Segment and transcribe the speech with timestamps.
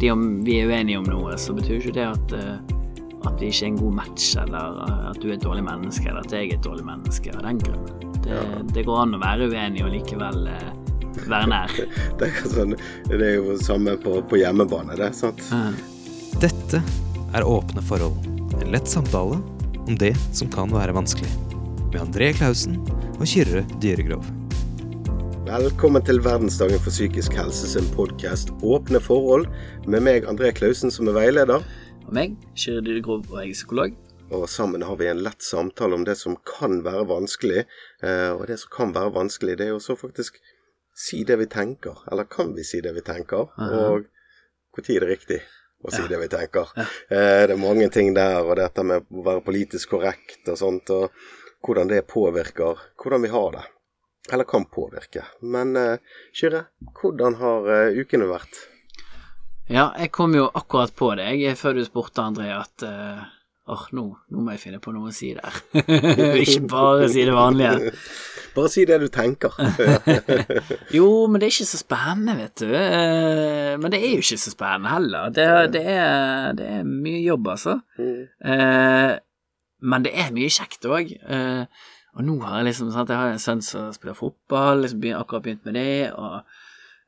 [0.00, 3.50] fordi om vi er uenige om noe, så betyr ikke det at, eh, at vi
[3.50, 4.78] ikke er en god match, eller
[5.10, 7.60] at du er et dårlig menneske, eller at jeg er et dårlig menneske av den
[7.60, 8.06] grunn.
[8.24, 8.38] Det,
[8.72, 10.72] det går an å være uenig og likevel eh,
[11.28, 11.76] være nær.
[12.22, 12.72] Det er, sånn,
[13.12, 15.12] det er jo samme på, på hjemmebane, det.
[15.20, 15.44] sant?
[15.52, 15.68] Ja.
[16.40, 16.80] Dette
[17.36, 18.16] er Åpne forhold.
[18.56, 19.36] En lett samtale
[19.84, 21.28] om det som kan være vanskelig.
[21.90, 22.80] Med André Klausen
[23.18, 24.24] og Kyrre Dyregrov.
[25.50, 29.48] Velkommen til verdensdagen for psykisk helse sin podkast Åpne forhold,
[29.90, 31.64] med meg André Klausen som er veileder.
[32.04, 33.96] Og meg, Kyrre Dyregrov, og jeg er psykolog.
[34.30, 37.64] Og sammen har vi en lett samtale om det som kan være vanskelig.
[37.98, 40.38] Eh, og det som kan være vanskelig, det er jo så faktisk
[40.94, 41.98] si det vi tenker.
[42.12, 43.50] Eller kan vi si det vi tenker?
[43.58, 43.82] Aha.
[43.90, 44.06] Og
[44.78, 45.40] når er det riktig
[45.82, 46.12] å si Ja.
[46.14, 46.70] det vi tenker?
[46.76, 46.86] Ja.
[47.10, 50.94] Eh, det er mange ting der, og dette med å være politisk korrekt og sånt,
[50.94, 51.10] og
[51.66, 53.66] hvordan det påvirker hvordan vi har det.
[54.28, 55.24] Eller kan påvirke.
[55.40, 55.96] Men uh,
[56.36, 56.66] Kyrre,
[57.00, 58.60] hvordan har uh, ukene vært?
[59.70, 63.22] Ja, jeg kom jo akkurat på deg før du spurte André at uh,
[63.70, 64.02] Åh, nå,
[64.34, 65.58] nå må jeg finne på noe å si der.
[66.42, 67.92] ikke bare si det vanlige.
[68.56, 69.54] Bare si det du tenker.
[70.96, 72.72] Jo, men det er ikke så spennende, vet du.
[72.72, 75.30] Uh, Men det er jo ikke så spennende heller.
[75.36, 77.76] Det, det, er, det er mye jobb, altså.
[78.02, 79.12] Uh,
[79.86, 81.14] Men det er mye kjekt òg.
[82.18, 85.20] Og nå har jeg liksom sant, Jeg har en sønn som spiller fotball, liksom begyn-
[85.20, 86.12] akkurat begynt med det.
[86.18, 86.42] Og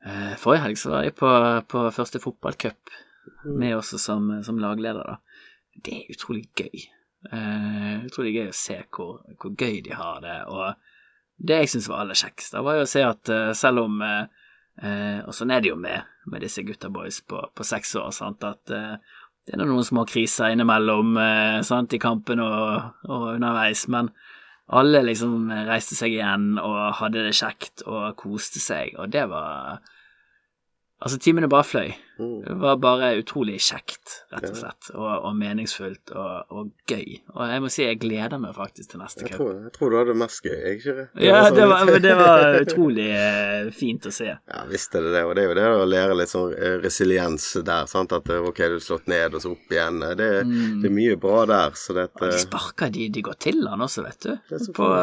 [0.05, 1.31] eh, forrige helg så var jeg på,
[1.67, 2.93] på første fotballcup
[3.45, 5.17] med også som, som lagleder, da.
[5.83, 6.85] Det er utrolig gøy.
[7.31, 10.37] Eh, utrolig gøy å se hvor, hvor gøy de har det.
[10.47, 10.73] Og
[11.43, 13.99] det jeg syns var aller kjekkest, da, var jo å se at eh, selv om
[14.05, 14.47] eh,
[14.83, 18.11] eh, Og sånn er det jo med, med disse gutta boys på, på seks år,
[18.15, 18.95] sant, at eh,
[19.43, 21.17] det er noen små kriser innimellom
[21.67, 24.07] sant, i kampen og, og underveis, men
[24.67, 29.83] alle liksom reiste seg igjen og hadde det kjekt og koste seg, og det var
[31.03, 31.89] Altså, timene bare fløy.
[32.19, 32.43] Mm.
[32.45, 37.17] Det var bare utrolig kjekt, rett og slett, og, og meningsfullt og, og gøy.
[37.33, 39.41] Og jeg må si jeg gleder meg faktisk til neste cup.
[39.41, 41.05] Jeg, jeg tror du hadde mest gøy, jeg, Kyrre.
[41.25, 44.29] Ja, sånn det var, det var utrolig eh, fint å se.
[44.29, 45.25] Ja, visst er det det.
[45.27, 47.89] Og det er jo det å lære litt sånn eh, resiliens der.
[47.91, 48.15] sant?
[48.15, 49.99] At eh, ok, du har slått ned, og så opp igjen.
[50.05, 50.31] Det, Det,
[50.85, 51.75] det er mye bra der.
[51.79, 54.33] Så dette de sparker, de, de går til han også, vet du.
[54.47, 54.93] Det er så På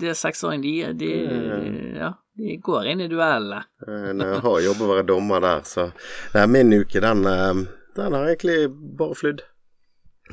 [0.00, 3.62] de seksåringene, de, de, ja, de går inn i duellene.
[3.86, 5.88] En har hard jobb å være dommer der, så
[6.34, 7.62] Nei, min uke, den, eh,
[7.96, 8.58] den har egentlig
[8.98, 9.42] bare flydd.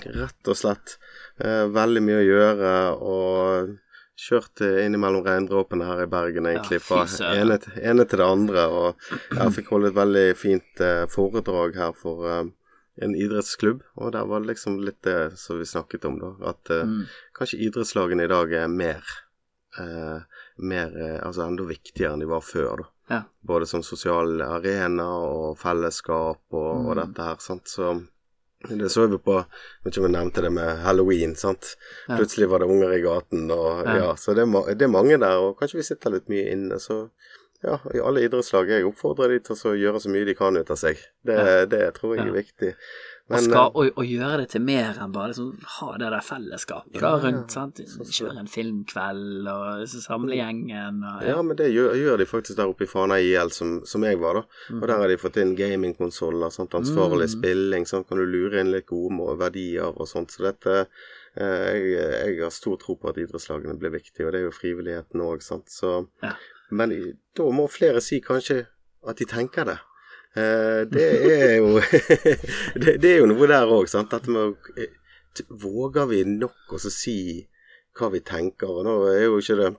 [0.05, 0.97] Rett og slett.
[1.43, 3.73] Eh, Veldig mye å gjøre, og
[4.19, 6.81] kjørt eh, innimellom regndråpene her i Bergen, egentlig.
[6.83, 8.65] Fra ene, ene til det andre.
[8.67, 12.43] Og jeg fikk holde et veldig fint eh, foredrag her for eh,
[12.99, 16.33] en idrettsklubb, og der var det liksom litt det som vi snakket om, da.
[16.53, 17.05] At eh, Mm.
[17.37, 19.03] kanskje idrettslagene i dag er mer
[19.79, 20.19] eh,
[20.61, 22.77] mer, eh, altså enda viktigere enn de var før.
[22.83, 22.87] da.
[23.09, 23.21] Ja.
[23.45, 26.99] Både som sosial arena og fellesskap og, og Mm.
[27.07, 27.35] dette her.
[27.39, 27.65] sant?
[27.67, 28.05] Så
[28.67, 29.45] det så vi på Jeg
[29.85, 31.35] vet ikke om jeg nevnte det med halloween.
[31.35, 31.75] sant?
[32.07, 32.17] Ja.
[32.17, 33.49] Plutselig var det unger i gaten.
[33.51, 33.95] og Ja.
[33.95, 36.75] ja, Så det er, det er mange der, og kanskje vi sitter litt mye inne.
[36.79, 37.09] Så
[37.63, 40.69] ja, i alle idrettslag jeg oppfordrer de til å gjøre så mye de kan ut
[40.71, 40.97] av seg.
[41.25, 42.75] Det, det tror jeg er viktig.
[43.29, 46.23] Og, skal, eh, og, og gjøre det til mer enn bare liksom, ha det der
[46.25, 47.53] fellesskapet Ja, rundt.
[47.53, 47.53] ja.
[47.53, 47.81] sant?
[48.09, 52.72] Kjøre en filmkveld og samle gjengen og Ja, men det gjør, gjør de faktisk der
[52.72, 54.44] oppe i Fana IL, som, som jeg var, da.
[54.79, 57.34] Og der har de fått inn gamingkonsoller, ansvarlig Mm.
[57.35, 60.31] spilling, sånn kan du lure inn litt gode verdier og sånt.
[60.34, 60.88] Så dette
[61.38, 64.56] eh, jeg, jeg har stor tro på at idrettslagene blir viktige, og det er jo
[64.57, 65.69] frivilligheten òg, sant.
[65.69, 66.34] Så Ja.
[66.72, 66.91] Men
[67.35, 68.68] da må flere si kanskje
[69.07, 69.78] at de tenker det.
[70.38, 71.79] Eh, det er jo
[72.81, 74.12] det, det er jo noe der òg, sant.
[74.13, 74.95] Dette med eh,
[75.50, 77.45] Våger vi nok å si
[77.97, 78.69] hva vi tenker?
[78.69, 79.69] Og nå er jo ikke det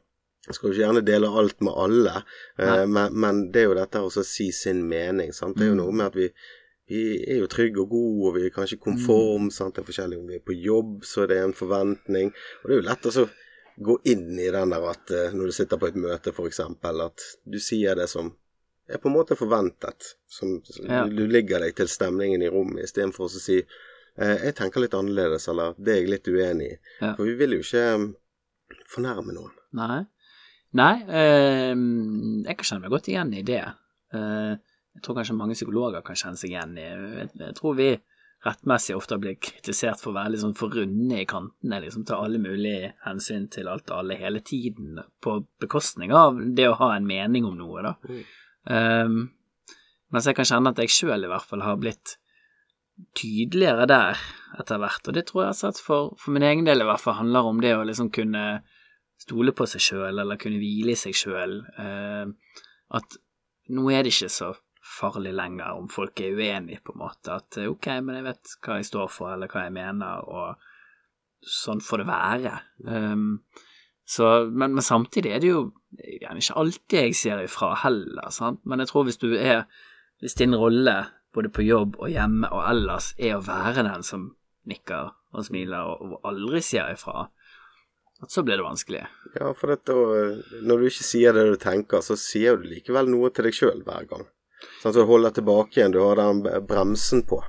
[0.48, 2.12] jeg skal jo ikke gjerne dele alt med alle,
[2.58, 5.34] eh, men, men det er jo dette å si sin mening.
[5.36, 5.58] Sant?
[5.60, 5.82] Det er jo Mm.
[5.82, 6.28] noe med at vi,
[6.90, 9.50] vi er jo trygge og gode, og vi er kanskje konform.
[9.50, 9.52] Mm.
[9.54, 9.76] Sant?
[9.76, 12.32] Det er forskjellig om vi er på jobb, så er det en forventning.
[12.32, 13.26] Og det er jo lett å så
[13.84, 17.60] gå inn i den der at når du sitter på et møte, f.eks., at du
[17.62, 18.32] sier det som
[18.94, 20.14] er på en måte forventet.
[20.26, 21.04] Som, Ja.
[21.06, 24.94] du, du ligger deg til stemningen i rommet, istedenfor å si eh, 'Jeg tenker litt
[24.94, 26.78] annerledes', eller 'Det er jeg litt uenig i'.
[27.00, 27.14] Ja.
[27.14, 28.08] For vi vil jo ikke um,
[28.88, 29.52] fornærme noen.
[29.72, 30.04] Nei.
[30.72, 31.74] Nei, eh,
[32.46, 33.64] jeg kan kjenne meg godt igjen i det.
[34.14, 34.54] Eh,
[34.94, 37.90] jeg tror kanskje mange psykologer kan kjenne seg igjen i Jeg, jeg tror vi
[38.46, 42.16] rettmessig ofte blir kritisert for å være litt sånn for runde i kantene, liksom ta
[42.24, 46.94] alle mulige hensyn til alt og alle hele tiden, på bekostning av det å ha
[46.96, 47.94] en mening om noe, da.
[48.68, 49.30] Um,
[50.10, 52.16] mens jeg kan kjenne at jeg sjøl i hvert fall har blitt
[53.16, 54.18] tydeligere der
[54.60, 57.16] etter hvert, og det tror jeg at for, for min egen del i hvert fall
[57.22, 58.60] handler om det å liksom kunne
[59.20, 61.60] stole på seg sjøl, eller kunne hvile i seg sjøl.
[61.78, 63.16] uh, at
[63.70, 64.50] nå er det ikke så
[64.90, 67.36] farlig lenger om folk er uenige, på en måte.
[67.36, 71.46] At eh, ok, men jeg vet hva jeg står for, eller hva jeg mener, og
[71.46, 72.54] sånn får det være.
[72.88, 73.28] Um,
[74.10, 75.60] så, men, men, samtidig er det jo
[75.94, 78.58] gjerne ikke alltid jeg sier ifra heller, sant.
[78.66, 79.68] Men jeg tror hvis du er
[80.20, 84.26] Hvis din rolle både på jobb og hjemme og ellers er å være den som
[84.68, 87.22] nikker og smiler og, og aldri sier ifra,
[88.20, 89.00] at så blir det vanskelig.
[89.38, 89.94] Ja, for dette,
[90.60, 93.80] når du ikke sier det du tenker, så sier du likevel noe til deg sjøl
[93.86, 94.26] hver gang.
[94.82, 97.40] Sånn at du holder tilbake igjen, du har den bremsen på.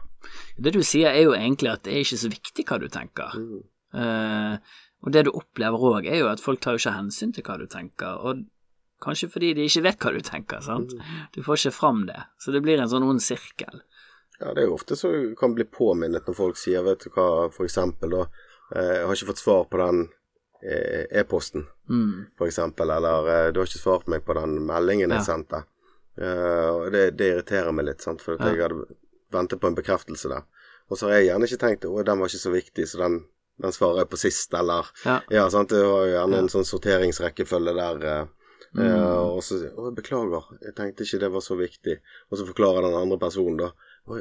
[0.55, 3.35] Det du sier er jo egentlig at det er ikke så viktig hva du tenker.
[3.35, 3.59] Mm.
[3.91, 7.45] Uh, og det du opplever òg, er jo at folk tar jo ikke hensyn til
[7.47, 8.45] hva du tenker, og
[9.01, 10.93] kanskje fordi de ikke vet hva du tenker, sant.
[10.93, 11.19] Mm.
[11.33, 13.81] Du får ikke fram det, så det blir en sånn ond sirkel.
[14.39, 17.13] Ja, det er jo ofte så du kan bli påminnet når folk sier, vet du
[17.13, 18.25] hva, for eksempel da,
[18.75, 20.07] eh, jeg har ikke fått svar på den
[20.63, 22.25] Eh, e-posten, mm.
[22.47, 25.25] eksempel, eller eh, 'du har ikke svart meg på den meldingen jeg ja.
[25.25, 25.63] sendte'.
[26.21, 28.51] Uh, og det, det, irriterer meg litt, sant, for ja.
[28.51, 28.83] jeg hadde
[29.33, 30.43] ventet på en bekreftelse der.
[30.91, 33.15] Og så har jeg gjerne ikke tenkt at den var ikke så viktig, så den,
[33.61, 37.75] den svarer jeg på sist', eller Ja, ja sant, det var gjerne en sånn sorteringsrekkefølge
[37.77, 38.05] der.
[38.71, 38.97] Uh, mm.
[39.35, 41.97] og så 'Å, beklager, jeg tenkte ikke det var så viktig',
[42.29, 43.71] og så forklarer den andre personen da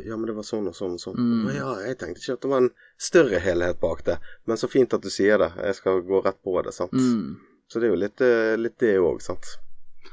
[0.05, 1.19] ja, men det var sånn og sånn og sånn.
[1.19, 1.47] Mm.
[1.49, 4.19] Å ja, jeg tenkte ikke at det var en større helhet bak det.
[4.49, 5.51] Men så fint at du sier det.
[5.57, 6.95] Jeg skal gå rett på det, sant.
[6.95, 7.39] Mm.
[7.71, 9.57] Så det er jo litt, eh, litt det òg, sant.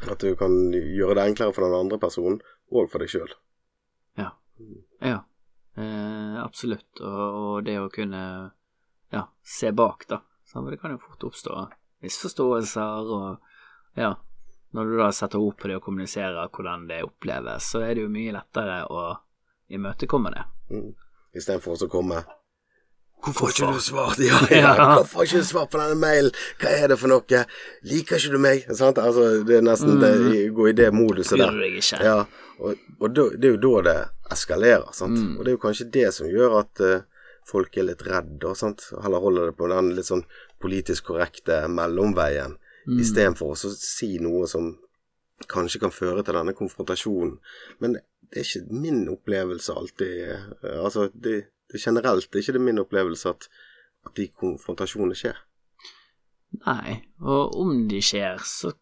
[0.08, 2.40] At du kan gjøre det enklere for den andre personen,
[2.72, 3.34] og for deg sjøl.
[4.20, 4.32] Ja.
[5.02, 5.20] Ja.
[5.78, 6.90] Eh, absolutt.
[7.02, 8.24] Og, og, det å kunne
[9.14, 10.22] ja, se bak, da.
[10.48, 11.68] Sånn, det kan jo fort oppstå
[12.06, 14.16] misforståelser og ja.
[14.76, 18.04] Når du da setter ord på det og kommuniserer hvordan det oppleves, så er det
[18.04, 19.06] jo mye lettere å
[19.74, 20.44] imøtekomme det.
[20.76, 20.92] Mm.
[21.38, 22.26] Istedenfor å komme
[23.24, 24.20] Hvorfor har ikke du svart?
[24.28, 26.36] Ja, ja, hvorfor har ikke du svart på denne mailen?
[26.62, 27.40] Hva er det for noe?
[27.90, 28.68] Liker ikke du meg?
[28.78, 29.00] Sant?
[29.02, 30.04] Altså, det er nesten mm.
[30.04, 31.58] det, gå i det moduset der.
[31.64, 32.02] Jeg ikke.
[32.06, 32.20] Ja,
[32.60, 33.98] og, og det, det er jo da det
[34.38, 35.18] eskalerer, sant.
[35.18, 35.34] Mm.
[35.34, 37.17] Og det er jo kanskje det som gjør at uh,
[37.48, 38.90] folk er litt redde, sant.
[39.04, 40.26] Heller holder det på den litt sånn
[40.62, 42.58] politisk korrekte mellomveien,
[42.88, 43.00] mm.
[43.04, 44.74] istedenfor å si noe som
[45.52, 47.38] kanskje kan føre til denne konfrontasjonen.
[47.84, 50.48] Men det er ikke min opplevelse alltid eh,
[50.82, 51.38] Altså, det,
[51.72, 53.48] det generelt det er ikke det min opplevelse at,
[54.08, 55.40] at de konfrontasjonene skjer.
[56.64, 58.74] Nei, og om de skjer, så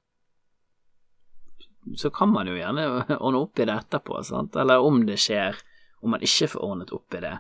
[1.95, 2.85] så kan man jo gjerne
[3.19, 5.57] ordne opp i det etterpå, sant, eller om det skjer,
[6.01, 7.35] om man ikke får ordnet opp i det,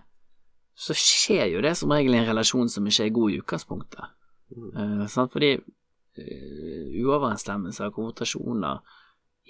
[0.75, 4.13] så skjer jo det som regel i en relasjon som ikke er god i utgangspunktet.
[4.55, 5.03] Mm.
[5.03, 5.05] Uh?
[5.31, 8.81] Fordi uh, uoverensstemmelser, konfrontasjoner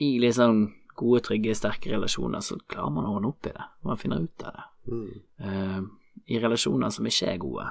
[0.06, 3.66] i liksom gode, trygge, sterke relasjoner, så klarer man å ordne opp i det.
[3.88, 4.68] Man finner ut av det.
[4.92, 5.10] Mm.
[5.42, 7.66] Uh, I relasjoner som ikke er gode,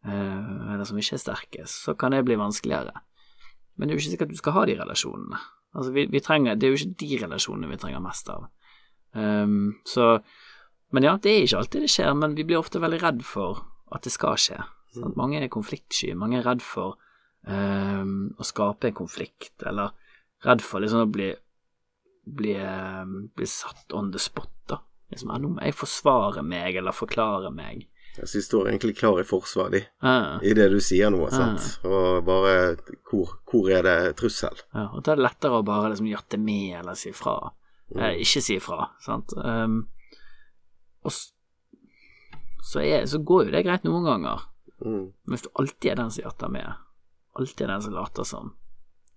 [0.00, 3.02] eller som ikke er sterke, så kan det bli vanskeligere.
[3.76, 5.40] Men det er jo ikke sikkert du skal ha de relasjonene.
[5.76, 8.48] Altså, vi, vi trenger, det er jo ikke de relasjonene vi trenger mest av.
[9.12, 10.18] Um, så
[10.90, 13.62] Men ja, det er ikke alltid det skjer, men vi blir ofte veldig redd for
[13.94, 14.58] at det skal skje.
[14.96, 15.12] Mm.
[15.18, 16.96] Mange er konfliktsky, mange er redd for
[17.46, 19.94] um, å skape en konflikt, eller
[20.46, 21.30] redd for liksom å bli
[22.24, 23.04] bli, eh,
[23.36, 24.80] bli satt on the spot, da.
[25.10, 27.88] Liksom, nå må jeg forsvare meg eller forklare meg.
[28.16, 30.38] Jeg synes du står egentlig klar i forsvar, de, ja.
[30.42, 31.66] i det du sier nå, sant.
[31.82, 31.90] Ja.
[31.90, 32.54] Og bare
[33.08, 34.62] hvor, hvor, er det trussel?
[34.74, 37.38] Ja, og da er det lettere å bare liksom jatte med eller si fra.
[37.94, 38.02] Mm.
[38.02, 39.34] Eh, ikke si fra, sant.
[39.38, 39.84] Um,
[41.02, 44.44] og så, er, så, går jo det greit noen ganger.
[44.84, 45.06] Mm.
[45.10, 46.68] Men hvis du alltid er den som jatter med,
[47.38, 48.52] alltid er den som later som,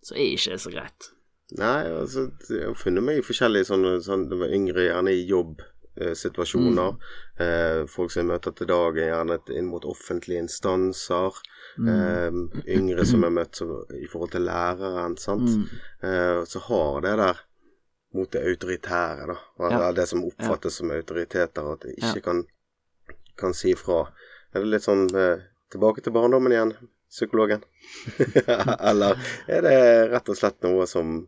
[0.04, 1.12] så er ikke det så greit.
[1.54, 3.98] Nei, altså Jeg har funnet meg i forskjellige sånne,
[4.30, 6.96] Det var yngre, gjerne i jobbsituasjoner.
[6.96, 7.44] Mm.
[7.46, 11.40] Eh, folk som jeg møter til dag, er gjerne inn mot offentlige instanser.
[11.78, 11.90] Mm.
[11.94, 12.40] Eh,
[12.80, 13.62] yngre som jeg møtt
[14.00, 15.52] i forhold til læreren, sant.
[15.52, 15.84] Mm.
[16.10, 17.44] Eh, så har det der
[18.14, 19.38] mot det autoritære, da.
[19.74, 19.92] Ja.
[19.96, 20.78] Det som oppfattes ja.
[20.80, 22.44] som autoriteter, at jeg ikke kan,
[23.40, 24.06] kan si ifra.
[24.54, 26.76] Er det litt sånn eh, tilbake til barndommen igjen?
[27.14, 27.66] Psykologen?
[28.90, 29.18] Eller
[29.50, 29.78] er det
[30.14, 31.24] rett og slett noe som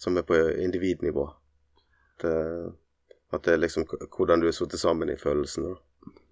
[0.00, 1.30] som er på individnivå.
[2.22, 2.32] Det,
[3.30, 5.74] at det er liksom hvordan du er satt sammen i følelsene.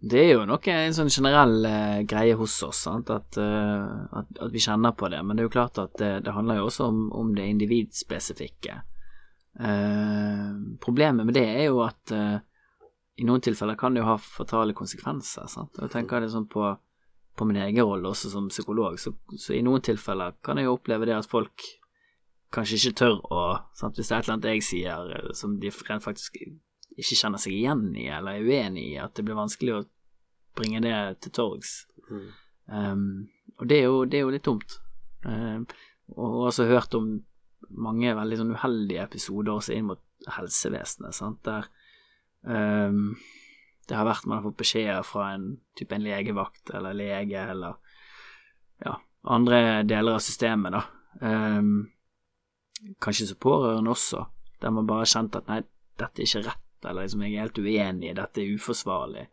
[0.00, 4.52] Det er jo noe en sånn generell eh, greie hos oss, at, uh, at, at,
[4.54, 5.21] vi kjenner på det.
[5.21, 8.78] Men det er jo klart at det, det handler jo også om, om det individspesifikke.
[9.58, 12.14] Uh, problemet med det er jo at
[13.18, 15.48] i noen tilfeller kan det jo ha fatale konsekvenser.
[15.50, 15.74] Sant?
[15.74, 16.68] Og jeg tenker det sånn på,
[17.34, 20.76] på min egen rolle også som psykolog, så, så, i noen tilfeller kan jeg jo
[20.76, 21.66] oppleve det at folk
[22.54, 23.42] kanskje ikke tør å
[23.76, 23.98] sant?
[23.98, 27.42] Hvis det er et eller annet jeg sier eh, som de rent faktisk ikke kjenner
[27.42, 29.84] seg igjen i, eller er uenig i, at det blir vanskelig å
[30.58, 31.74] bringe det til torgs.
[32.08, 32.24] Mm.
[32.68, 33.04] Um,
[33.58, 34.78] og det er, jo, det er, jo, litt dumt.
[35.26, 35.66] Um,
[36.14, 37.12] og også hørt om
[37.68, 40.02] mange veldig sånn uheldige episoder også inn mot
[40.36, 41.68] helsevesenet, sant, der
[42.42, 43.16] um,
[43.88, 47.78] det har vært man har fått beskjeder fra en type en legevakt eller lege eller
[48.84, 50.82] ja, andre deler av systemet, da.
[51.18, 51.88] Um,
[53.02, 54.26] kanskje som pårørende også,
[54.62, 55.62] der man bare har kjent at nei,
[55.98, 59.24] dette er ikke rett, eller liksom jeg er helt uenig, dette er uforsvarlig.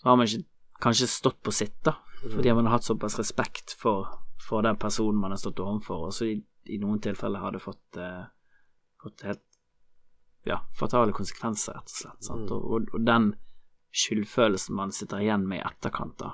[0.00, 3.76] Så har man ikke kanskje stått på sitt, da, fordi man har hatt såpass respekt
[3.80, 4.10] for,
[4.42, 7.60] for den personen man har stått overfor, og så i, i noen tilfeller har det
[7.62, 8.24] fått, eh,
[9.02, 9.42] fått helt
[10.44, 12.24] ja, fatale konsekvenser, rett og slett.
[12.24, 12.50] Sant?
[12.50, 13.34] Og, og, og den
[13.94, 16.32] skyldfølelsen man sitter igjen med i etterkant, da,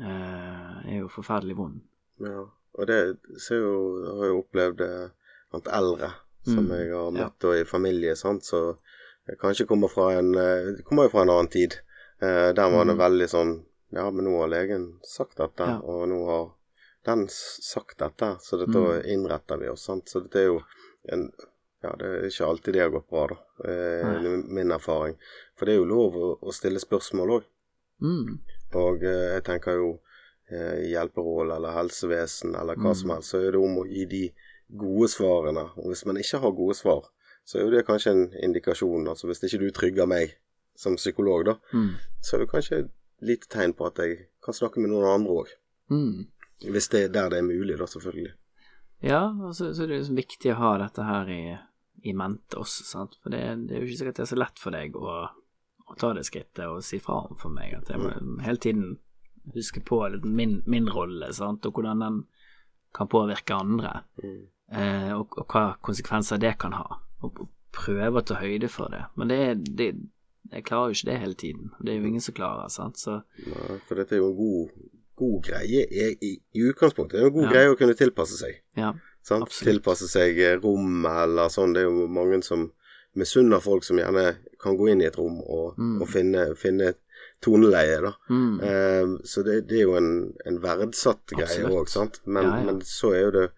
[0.00, 1.80] eh, er jo forferdelig vond.
[2.22, 2.44] Ja,
[2.78, 2.98] og det
[3.42, 3.74] så er jo,
[4.04, 4.84] jeg har jo opplevd
[5.52, 6.12] blant eldre
[6.42, 7.10] som Mm, jeg har ja.
[7.20, 8.76] møtt og i familie, sant, så
[9.28, 11.76] jeg kanskje kommer fra en eh, kommer jo fra en annen tid.
[12.18, 13.02] Eh, der var det Mm.
[13.04, 13.52] veldig sånn
[13.92, 15.78] Ja, men nå har legen sagt dette, Ja.
[15.84, 16.46] og nå har
[17.04, 19.02] den sagt dette, så dette Mm.
[19.10, 20.06] innretter vi oss, sant.
[20.08, 20.62] Så dette er jo
[21.08, 21.30] en
[21.82, 23.36] Ja, det er ikke alltid det har gått bra, da.
[23.68, 25.16] Eh, min erfaring.
[25.56, 27.44] For det er jo lov å, å stille spørsmål òg.
[28.00, 28.38] Mm.
[28.78, 29.88] Og eh, jeg tenker jo
[30.48, 32.94] eh, hjelperåd eller helsevesen eller hva Mm.
[33.00, 34.32] som helst, så er det om å gi de
[34.78, 35.64] gode svarene.
[35.76, 37.02] Og hvis man ikke har gode svar,
[37.44, 39.08] så er jo det kanskje en indikasjon.
[39.08, 40.36] Altså hvis ikke du trygger meg
[40.76, 41.96] som psykolog, da, Mm.
[42.22, 42.90] så er det kanskje et
[43.20, 45.48] lite tegn på at jeg kan snakke med noen andre òg.
[45.90, 46.26] Mm.
[46.62, 48.34] Hvis det er der det er mulig, da, selvfølgelig.
[49.02, 51.42] Ja, og så, så er det liksom viktig å ha dette her i,
[52.06, 53.16] i mente også, sant.
[53.22, 55.16] For det, det er jo ikke sikkert det er så lett for deg å,
[55.88, 57.74] å ta det skrittet og si fra om for meg.
[57.80, 58.12] At jeg må
[58.46, 58.92] hele tiden
[59.56, 62.22] huske på min, min rolle, sant, og hvordan den
[62.94, 64.04] kan påvirke andre.
[64.22, 64.40] Mm.
[64.72, 67.00] Eh, og, og hva konsekvenser det kan ha.
[67.26, 69.02] Og, og prøve å ta høyde for det.
[69.18, 69.42] Men det,
[69.78, 69.92] det,
[70.52, 71.70] jeg klarer jo ikke det hele tiden.
[71.80, 73.00] Det er jo ingen som klarer, sant.
[73.00, 74.82] Så Nei, for dette er jo en god,
[75.22, 77.16] god greie i, i, i utgangspunktet.
[77.18, 77.54] Det er en god Ja.
[77.56, 78.60] greie å kunne tilpasse seg.
[78.76, 78.92] ja.
[79.62, 81.72] Tilpasse seg eh, rom eller sånn.
[81.76, 82.64] Det er jo mange som
[83.14, 86.00] misunner folk som gjerne kan gå inn i et rom og, Mm.
[86.02, 86.94] og finne, finne
[87.44, 88.12] toneleie, da.
[88.30, 88.60] Mm.
[88.66, 90.10] Eh, så det, det er jo en,
[90.48, 92.18] en verdsatt greie òg, sant.
[92.26, 93.48] Men, Ja, men så er jo det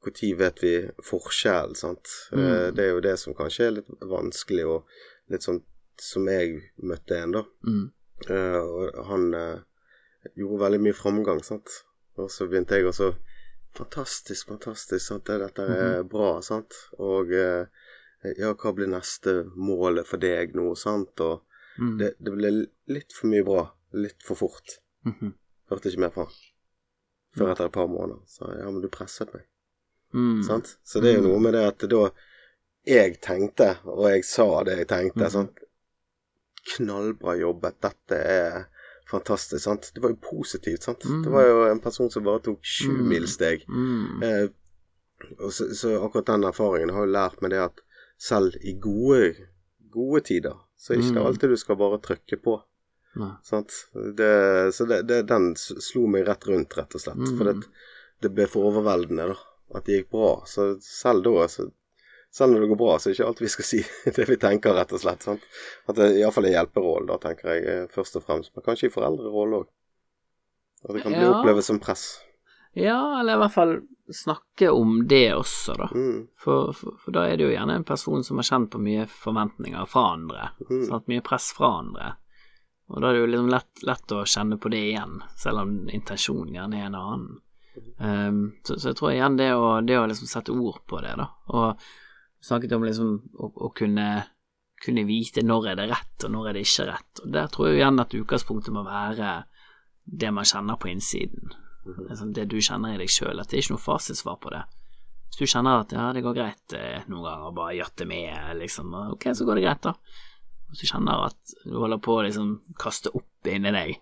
[0.00, 0.74] Når vet vi
[1.04, 2.08] forskjellen, sant.
[2.32, 2.74] Eh, Mm.
[2.76, 4.84] det er jo det som kanskje er litt vanskelig, og
[5.28, 5.58] litt sånn
[6.00, 7.42] som jeg møtte en, da.
[7.66, 7.90] Mm.
[8.30, 9.58] Eh, og han eh,
[10.36, 11.68] gjorde veldig mye framgang, sant.
[12.18, 13.14] Og så begynte jeg også
[13.72, 15.24] Fantastisk, fantastisk, sant.
[15.30, 16.74] Dette er bra, sant.
[16.98, 17.66] Og eh,
[18.36, 21.20] ja, hva blir neste målet for deg nå, sant.
[21.20, 21.44] Og
[21.78, 21.98] Mm.
[21.98, 22.48] det, det ble
[22.92, 23.62] litt for mye bra,
[23.94, 24.80] litt for fort.
[25.06, 25.30] Mhm.
[25.70, 26.26] Hørte ikke mer fra
[27.38, 28.18] før etter et par måneder.
[28.26, 29.44] Så ja, men du presset meg,
[30.12, 30.42] Mm.
[30.44, 30.76] sant.
[30.84, 32.10] Så det er jo noe med det at da
[32.84, 35.30] jeg tenkte, og jeg sa det jeg tenkte, Mhm.
[35.30, 35.58] sant.
[36.76, 38.66] Knallbra jobbet, dette er
[39.10, 39.90] fantastisk, sant.
[39.94, 41.04] Det var jo positivt, sant.
[41.04, 41.22] Mm.
[41.26, 43.66] Det var jo en person som bare tok sjumilssteg.
[43.66, 43.68] Milsteg.
[43.68, 44.22] Mm.
[44.22, 44.48] Eh,
[45.50, 47.82] så, så akkurat den erfaringen har jo lært meg det at
[48.20, 49.34] selv i gode,
[49.92, 51.26] gode tider, så er ikke det Mm.
[51.28, 52.58] alltid du skal bare trykke på.
[53.44, 53.72] Sant?
[54.16, 54.30] Det,
[54.76, 57.18] så det, det, den slo meg rett rundt, rett og slett.
[57.18, 57.32] Mm.
[57.36, 57.54] For det,
[58.22, 59.36] det ble for overveldende, da.
[59.74, 60.30] At det gikk bra.
[60.46, 61.66] Så selv da, så,
[62.34, 63.80] selv når det går bra, så er det ikke alt vi skal si
[64.16, 65.24] det vi tenker, rett og slett.
[65.26, 65.46] Sant?
[65.90, 68.52] At det iallfall er hjelperollen, da, tenker jeg eh, først og fremst.
[68.54, 69.70] Men kanskje i foreldrerollen òg.
[70.86, 71.32] At det kan bli Ja.
[71.40, 72.04] opplevd som press.
[72.78, 73.74] Ja, eller i hvert fall
[74.14, 75.88] snakke om det også, da.
[75.94, 76.28] Mm.
[76.38, 79.04] For, for, for da er det jo gjerne en person som har kjent på mye
[79.10, 80.48] forventninger fra andre.
[80.70, 80.84] Mm.
[80.86, 81.08] Sant?
[81.10, 82.12] Mye press fra andre.
[82.90, 85.74] Og da er det jo liksom lett, lett å kjenne på det igjen, selv om
[85.94, 87.36] intensjonen gjerne er en annen.
[88.00, 91.12] Um, så, så jeg tror igjen det å, det å liksom sette ord på det,
[91.20, 91.84] da, og
[92.44, 94.08] snakket om liksom å, å kunne,
[94.82, 97.22] kunne vite når er det rett, og når er det ikke rett.
[97.24, 99.34] Og Der tror jeg igjen at utgangspunktet må være
[100.04, 101.52] det man kjenner på innsiden.
[101.84, 104.40] Det, er sånn, det du kjenner i deg sjøl, at det er ikke noe fasitsvar
[104.42, 104.64] på det.
[105.30, 108.92] Hvis du kjenner at ja, det går greit eh, noen ganger bare jatte med, liksom,
[109.14, 109.94] ok, så går det greit, da.
[110.70, 113.96] Hvis du kjenner at du holder på å liksom kaste opp inni deg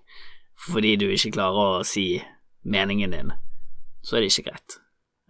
[0.58, 2.18] fordi du ikke klarer å si
[2.66, 3.30] meningen din,
[4.02, 4.78] så er det ikke greit.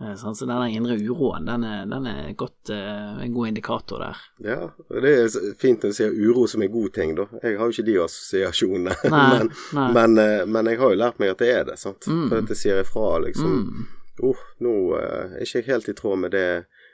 [0.00, 0.14] Eh.
[0.14, 4.20] Så denne indre uroen, den er, den er godt, eh, en god indikator der.
[4.44, 7.26] Ja, og det er fint når du sier uro som en god ting, da.
[7.42, 8.94] Jeg har jo ikke de assosiasjonene.
[9.18, 9.50] Men,
[9.94, 12.06] men, eh, men jeg har jo lært meg at det er det, sant.
[12.06, 12.28] Mm.
[12.28, 13.56] For at jeg sier ifra, liksom.
[13.64, 13.88] Mm.
[14.28, 16.46] oh, nå er ikke jeg helt i tråd med det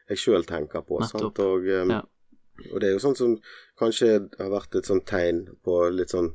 [0.08, 1.02] jeg sjøl tenker på.
[1.08, 1.38] Sant?
[1.44, 2.00] Og, Ja.
[2.70, 3.36] og det er jo sånn som
[3.80, 6.34] kanskje har vært et sånt tegn på litt sånn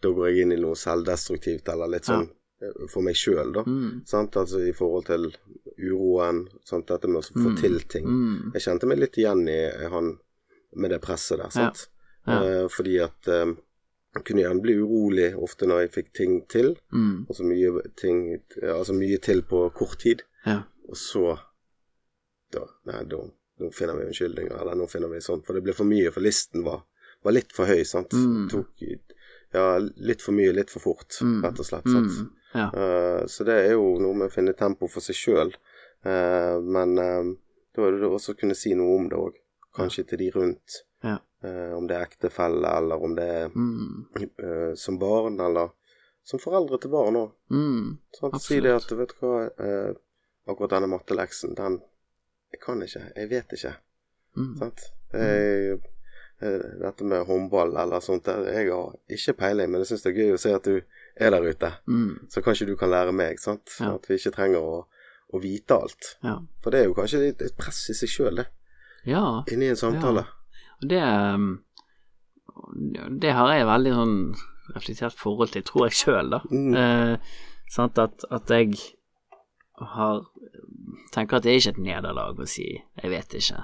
[0.00, 2.70] Da går jeg inn i noe selvdestruktivt, eller litt sånn ja.
[2.88, 3.66] for meg sjøl, da.
[3.68, 3.98] Mm.
[4.08, 4.36] Sant?
[4.40, 5.26] Altså i forhold til
[5.82, 6.86] uroen, sant?
[6.86, 7.56] dette med å få Mm.
[7.60, 8.04] til ting.
[8.06, 8.52] Mm.
[8.54, 10.18] Jeg kjente meg litt igjen i han
[10.76, 11.88] med det presset der, sant.
[12.26, 12.42] Ja.
[12.42, 12.68] Ja.
[12.68, 13.46] fordi at eh,
[14.14, 17.26] jeg kunne gjerne bli urolig ofte når jeg fikk ting til, Mm.
[17.28, 20.22] altså mye ting Altså mye til på kort tid.
[20.46, 20.62] Ja.
[20.88, 21.38] Og så
[22.52, 23.16] da, nei, da,
[23.60, 26.20] nå finner vi unnskyldninger, eller nå finner vi sånn, for det ble for mye, for
[26.20, 26.82] listen var,
[27.24, 28.10] var litt for høy, sant.
[28.16, 28.48] Mm.
[28.50, 28.68] Tok
[29.52, 31.42] ja, litt for mye, litt for fort, Mm.
[31.44, 31.84] rett og slett.
[31.90, 32.10] Sant?
[32.10, 32.30] Mm.
[32.54, 32.66] Ja.
[32.74, 35.52] Uh, så det er jo noe med å finne tempo for seg sjøl,
[36.04, 37.32] men eh,
[37.76, 39.34] da er det også å kunne si noe om det òg,
[39.76, 40.80] kanskje til de rundt.
[41.04, 41.18] Ja.
[41.44, 44.06] Eh, om det er ektefelle, eller om det er Mm.
[44.38, 45.70] eh, som barn, eller
[46.24, 47.30] som foreldre til barn òg.
[47.50, 47.98] Mm.
[48.40, 49.94] Si det at, vet du hva, eh,
[50.48, 51.80] akkurat denne matteleksen, den
[52.52, 53.12] Jeg kan ikke.
[53.16, 53.74] Jeg vet ikke.
[54.36, 54.56] Mm.
[54.58, 54.80] Sant?
[55.12, 55.20] Jeg,
[55.70, 55.78] er,
[56.42, 60.18] eh, dette med håndball eller sånt, jeg har ikke peiling, men jeg syns det er
[60.18, 60.80] gøy å se at du
[61.16, 61.70] er der ute.
[61.86, 62.26] Mm.
[62.28, 63.70] Så kanskje du kan lære meg, sant.
[63.78, 63.94] Ja.
[63.94, 64.84] At vi ikke trenger å,
[65.32, 66.14] å vite alt.
[66.26, 66.36] Ja.
[66.62, 68.46] For det er jo kanskje litt et press i seg sjøl, det.
[69.08, 69.24] ja.
[69.52, 70.26] Inni en samtale.
[70.80, 71.50] Og det um,
[73.20, 74.16] Det har jeg veldig sånn
[74.74, 76.40] reflektert forhold til, tror jeg sjøl, da.
[76.50, 76.74] Mm.
[76.78, 77.36] Eh,
[77.70, 78.78] sant at, at jeg
[79.94, 80.24] har
[81.14, 83.62] Tenker at det er ikke et nederlag å si 'jeg vet ikke'.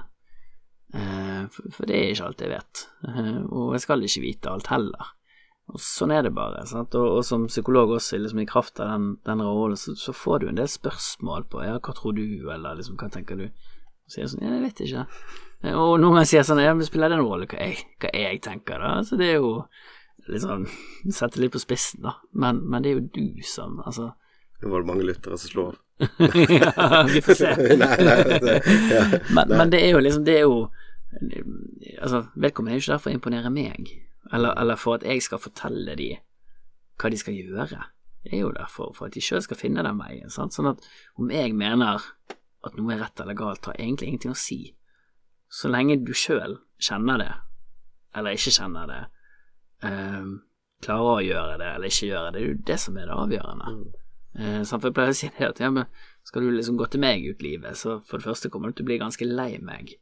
[0.93, 2.81] Eh, for, for det er ikke alt jeg vet.
[3.07, 5.13] Eh, og jeg skal ikke vite alt heller.
[5.67, 6.63] Og sånn er det bare.
[6.79, 10.39] Og, og som psykolog også, liksom i kraft av den, den rollen, så, så får
[10.39, 13.51] du en del spørsmål på 'ja, hva tror du', eller liksom 'hva tenker du'?
[13.51, 15.05] Og så er jeg sånn 'ja, jeg vet ikke'.
[15.73, 18.13] Og noen ganger sier jeg sånn 'ja, men spiller det noen rolle hva jeg, hva
[18.13, 19.03] jeg tenker', da?
[19.03, 19.65] Så det er jo
[20.27, 20.67] liksom sånn
[21.19, 22.15] Sette litt på spissen, da.
[22.33, 24.13] Men, men det er jo du som Altså
[24.61, 25.75] Nå var det mange lyttere som slår
[26.61, 27.51] ja, vi får se.
[27.81, 28.57] nei, nei, det,
[28.93, 29.05] ja.
[29.33, 29.57] Men, Nei.
[29.57, 30.67] men det er jo liksom Det er jo
[31.97, 33.87] Altså, vedkommende er jo ikke der for å imponere meg,
[34.33, 36.23] eller, eller for at jeg skal fortelle dem
[36.97, 37.83] hva de skal gjøre.
[38.23, 40.31] Det er jo derfor, for, at de sjøl skal finne den veien.
[40.33, 40.55] Sant?
[40.55, 40.81] Sånn at
[41.19, 42.01] om jeg mener
[42.65, 44.59] at noe er rett eller galt, har egentlig ingenting å si.
[45.47, 47.31] Så lenge du sjøl kjenner det,
[48.17, 49.03] eller ikke kjenner det,
[49.87, 50.33] eh,
[50.83, 53.21] klarer å gjøre det eller ikke gjøre det, det er jo det som er det
[53.21, 53.71] avgjørende.
[54.37, 54.81] Eh, sant?
[54.81, 55.87] for jeg pleier å si det at ja, men
[56.27, 58.85] skal du liksom gå til meg ut livet, så for det første kommer du til
[58.85, 59.95] å bli ganske lei meg.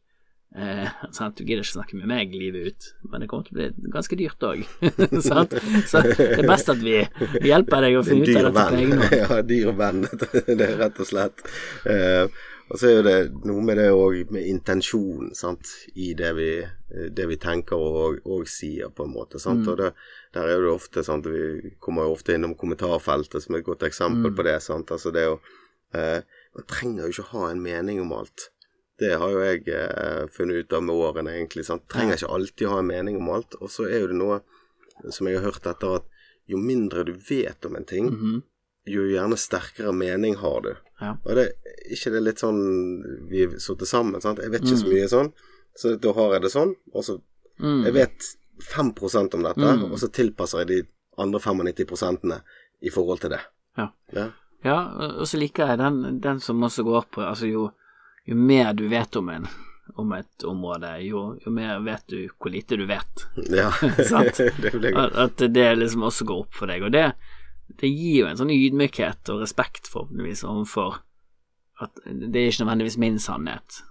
[0.55, 1.35] Eh, sant?
[1.35, 4.15] Du gidder ikke snakke med meg livet ut, men det kommer til å bli ganske
[4.19, 4.61] dyrt òg.
[5.27, 5.43] så
[6.05, 7.01] det er best at vi
[7.43, 9.15] hjelper deg å finne ut av dette på egen hånd.
[9.23, 10.05] ja, dyr venn.
[10.61, 11.43] det er rett og slett.
[11.91, 12.29] Eh,
[12.65, 15.69] og så er jo det noe med det òg med intensjon sant?
[15.93, 16.47] i det vi,
[17.13, 19.37] det vi tenker og, og sier, på en måte.
[19.43, 19.61] Sant?
[19.67, 19.69] Mm.
[19.69, 19.91] Og det,
[20.33, 21.27] der er det ofte sant?
[21.29, 24.39] Vi kommer jo ofte innom kommentarfeltet som et godt eksempel Mm.
[24.39, 24.57] på det.
[24.65, 24.95] Sant?
[24.95, 25.37] Altså det å
[25.93, 26.23] eh,
[26.55, 28.49] Man trenger jo ikke ha en mening om alt.
[28.99, 31.65] Det har jo jeg eh, funnet ut av med årene, egentlig.
[31.65, 31.83] Sant?
[31.91, 33.55] Trenger ikke alltid ha en mening om alt.
[33.61, 34.41] Og så er jo det noe
[35.11, 36.05] som jeg har hørt etter, at
[36.47, 38.43] jo mindre du vet om en ting, Mhm.
[38.87, 40.75] jo gjerne sterkere mening har du.
[41.01, 41.17] Ja.
[41.25, 41.53] Og det
[41.91, 44.39] ikke det litt sånn vi har sittet sammen, sant.
[44.39, 44.93] Jeg vet ikke så Mm.
[44.93, 45.33] mye sånn,
[45.75, 46.75] så da har jeg det sånn.
[46.93, 47.21] Og så
[47.59, 47.83] Mm.
[47.85, 49.91] Jeg vet 5% om dette, Mm.
[49.91, 52.41] og så tilpasser jeg de andre 95%
[52.81, 53.39] i forhold til det.
[53.77, 53.87] Ja.
[54.13, 54.31] Ja.
[54.63, 54.77] Ja,
[55.19, 57.71] og så liker jeg den, den som også går på Altså, jo,
[58.25, 59.47] jo mer du vet om en
[59.95, 63.27] om et område, jo, jo mer vet du hvor lite du vet.
[63.49, 63.71] ja.
[64.09, 64.37] Sant.
[64.61, 65.15] det blir godt.
[65.15, 66.83] At, det liksom også går opp for deg.
[66.83, 67.05] Og det,
[67.79, 70.99] det gir jo en sånn ydmykhet og respekt, forhåpentligvis, overfor
[71.83, 73.81] at det er ikke nødvendigvis min sannhet,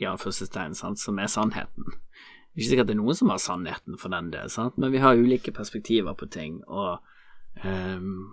[0.00, 1.90] i anførselstegn, som er sannheten.
[1.90, 4.92] Det er ikke sikkert det er noen som har sannheten for den del, sant, men
[4.94, 6.96] vi har ulike perspektiver på ting, og
[7.60, 8.30] ehm,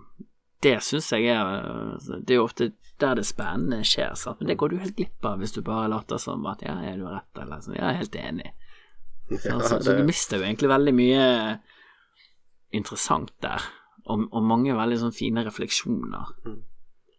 [0.62, 4.56] det syns jeg er Det er jo ofte der det spennende skjer, sant, men det
[4.58, 7.38] går du helt glipp av hvis du bare later som at ja, er du rett,
[7.38, 8.48] eller sånn, ja, jeg er helt enig.
[9.30, 11.26] Ja, Så, så det- du mister jo egentlig veldig mye
[12.72, 13.62] interessant der,
[14.08, 16.34] og, og mange veldig sånn fine refleksjoner.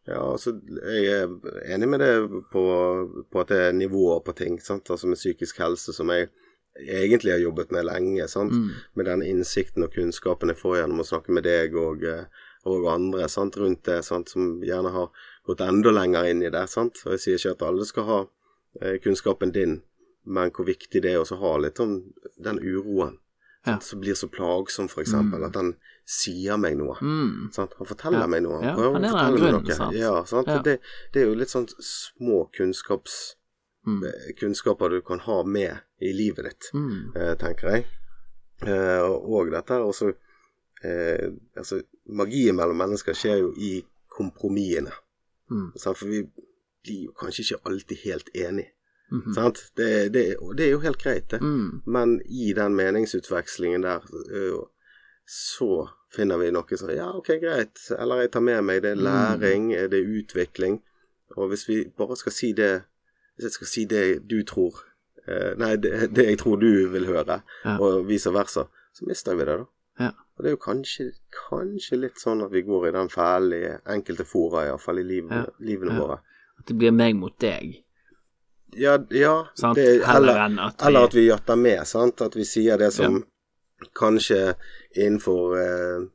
[0.10, 2.12] Ja, altså, jeg er enig med det
[2.54, 2.64] på,
[3.30, 4.90] på at det er nivåer på ting, sant?
[4.90, 6.30] altså med psykisk helse, som jeg
[6.80, 8.54] egentlig har jobbet med lenge, sant?
[8.56, 8.70] Mm.
[8.96, 12.26] med den innsikten og kunnskapen jeg får gjennom å snakke med deg og, eh,
[12.70, 13.58] og andre sant?
[13.58, 14.30] rundt det, sant?
[14.30, 15.10] som gjerne har
[15.46, 16.66] gått enda lenger inn i det.
[16.70, 17.02] Sant?
[17.06, 18.20] Og jeg sier ikke at alle skal ha
[18.82, 19.82] eh, kunnskapen din,
[20.26, 21.98] men hvor viktig det er å ha litt om
[22.38, 23.18] den uroen
[23.66, 23.78] Ja.
[23.80, 25.74] som blir så plagsom, for eksempel, at den
[26.08, 26.96] sier meg noe.
[27.02, 27.50] Mm.
[27.52, 27.74] Sant?
[27.78, 28.28] Han forteller Ja.
[28.28, 28.62] meg noe.
[28.64, 29.76] Ja, Han prøver han er å der av meg noe.
[29.76, 29.96] sant?
[29.96, 30.48] Ja, sant?
[30.48, 30.62] Ja.
[30.62, 30.80] Det,
[31.14, 33.36] det er jo litt sånn små kunnskaps,
[33.88, 34.04] Mm.
[34.40, 37.16] kunnskaper du kan ha med i livet ditt, Mm.
[37.16, 37.86] eh, tenker jeg.
[38.68, 40.14] Eh, og dette er også
[40.84, 44.92] eh, Altså, magien mellom mennesker skjer jo i kompromissene.
[45.52, 45.72] Mm.
[45.80, 46.24] For vi
[46.84, 48.72] blir jo kanskje ikke alltid helt enige.
[49.12, 49.34] Mhm.
[49.34, 49.64] Sant?
[49.78, 51.42] Det, det, og det er jo helt greit, det.
[51.42, 51.82] Mm.
[51.86, 54.04] Men i den meningsutvekslingen der,
[55.26, 57.82] så finner vi noe som Ja, ok, greit.
[57.98, 60.80] Eller jeg tar med meg det er læring, er det utvikling.
[61.38, 62.82] Og hvis vi bare skal si det
[63.36, 64.80] Hvis jeg skal si det du tror
[65.28, 67.78] eh, Nei, det, det jeg tror du vil høre, Ja.
[67.80, 68.64] og vice versa,
[68.94, 69.66] så mister vi det, da.
[70.00, 70.10] Ja.
[70.40, 73.74] Og det er jo kanskje, kanskje litt sånn at vi går i den fellen i
[73.92, 75.46] enkelte fora, iallfall i livet, Ja.
[75.60, 76.00] livene Ja.
[76.00, 76.20] våre.
[76.60, 77.84] At det blir meg mot deg.
[78.78, 79.44] Ja, ja
[79.76, 82.22] det, eller, at vi- eller at vi jatter med, sant.
[82.22, 83.26] At vi sier det som
[83.96, 84.56] kanskje
[84.96, 86.08] innenfor eh,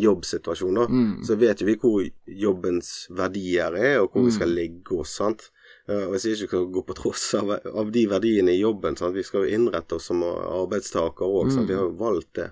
[0.00, 1.22] jobbsituasjoner, Mm.
[1.24, 5.50] så vet jo vi hvor jobbens verdier er, og hvor vi skal ligge oss, sant.
[5.88, 8.96] Og jeg sier ikke vi skal gå på tross av, av de verdiene i jobben,
[8.96, 9.14] sant.
[9.14, 11.66] Vi skal jo innrette oss som arbeidstaker òg, mm.
[11.66, 12.50] Vi har jo valgt det.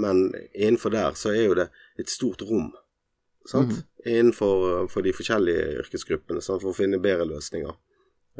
[0.00, 0.06] Mm.
[0.06, 1.68] Men innenfor der så er jo det
[2.00, 2.72] et stort rom,
[3.46, 3.82] sant.
[4.06, 6.62] Innenfor for de forskjellige yrkesgruppene, sant?
[6.62, 7.76] for å finne bedre løsninger.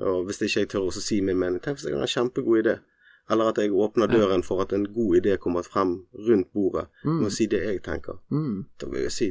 [0.01, 2.63] Og hvis ikke jeg tør å si min mening, tenk hvis jeg har en kjempegod
[2.63, 2.79] idé.
[3.31, 7.29] Eller at jeg åpner døren for at en god idé kommer frem rundt bordet, med
[7.29, 8.19] å si det jeg tenker.
[8.33, 8.65] Mm.
[8.81, 9.31] Da vil jeg si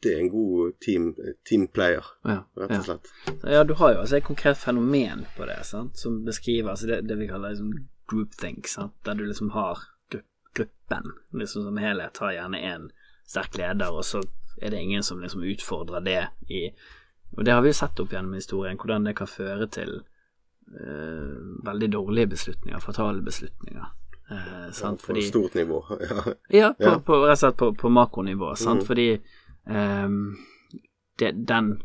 [0.00, 3.08] det er en god team, teamplayer, Ja, rett og slett.
[3.44, 5.98] Ja, du har jo altså et konkret fenomen på det, sant?
[6.00, 7.74] som beskriver altså det, det vi kaller liksom
[8.08, 8.94] groupthink, sant?
[9.04, 9.82] der du liksom har
[10.54, 12.90] gruppen liksom som helhet, har gjerne en
[13.26, 14.22] sterk leder, og så
[14.62, 16.70] er det ingen som liksom utfordrer det i
[17.36, 20.00] Og det har vi jo sett opp gjennom historien, hvordan det kan føre til
[20.74, 23.84] uh, veldig dårlige beslutninger, fatale beslutninger.
[24.30, 25.00] Uh, sant?
[25.00, 25.84] På Fordi stort nivå.
[26.00, 26.24] Ja.
[26.50, 26.98] ja, på, Ja.
[26.98, 28.82] på, rett og slett på, på makronivå, sant?
[28.82, 28.86] Mm.
[28.86, 29.20] Fordi
[29.70, 30.36] um,
[31.18, 31.82] det, den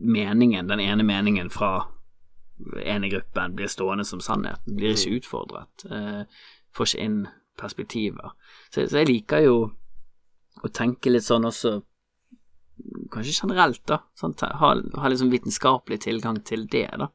[0.00, 1.86] meningen, den ene meningen fra
[2.84, 6.24] ene gruppen blir stående som sannheten, blir ikke utfordret, Uh,
[6.76, 7.20] får ikke inn
[7.58, 8.34] perspektiver.
[8.70, 9.56] Så, så jeg liker jo
[10.60, 11.78] å tenke litt sånn også,
[13.12, 17.10] kanskje generelt, da, Sånn, Ha, ha liksom vitenskapelig tilgang til det, da.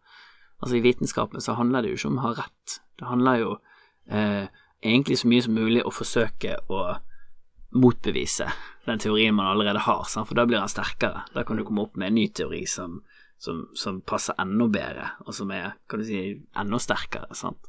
[0.62, 3.58] Altså I vitenskapen så handler det jo ikke om å ha rett, det handler jo
[4.08, 4.46] eh,
[4.86, 6.80] egentlig så mye som mulig å forsøke å
[7.76, 8.48] motbevise
[8.86, 10.30] den teorien man allerede har, sant?
[10.30, 11.26] for da blir den sterkere.
[11.34, 13.02] Da kan du komme opp med en ny teori som,
[13.42, 16.22] som, som passer enda bedre, og som er kan du si,
[16.56, 17.36] enda sterkere.
[17.36, 17.68] Sant?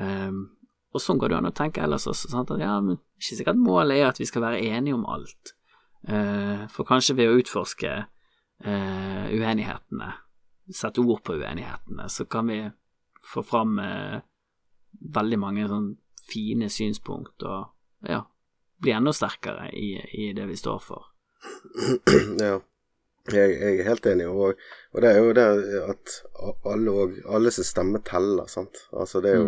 [0.00, 0.46] Ehm,
[0.94, 2.30] og sånn går det an å tenke ellers også.
[2.30, 2.52] Sant?
[2.54, 5.54] At, ja, men ikke sikkert målet er at vi skal være enige om alt.
[6.06, 10.12] Eh, for kanskje ved å utforske eh, uenighetene,
[10.70, 12.60] sette ord på uenighetene, så kan vi
[13.24, 14.20] få fram eh,
[15.16, 15.88] veldig mange sånn
[16.24, 18.22] fine synspunkt og ja,
[18.80, 21.10] bli enda sterkere i, i det vi står for.
[22.40, 22.60] ja.
[23.32, 24.58] Jeg, jeg er helt enig, og,
[24.92, 25.44] og det er jo det
[25.80, 26.16] at
[26.68, 28.82] alle, alle som stemme teller, sant.
[28.92, 29.46] Altså det er jo,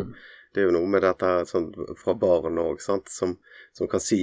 [0.56, 1.68] det er jo noe med dette sånn,
[2.00, 3.36] fra barn òg, som,
[3.76, 4.22] som kan si,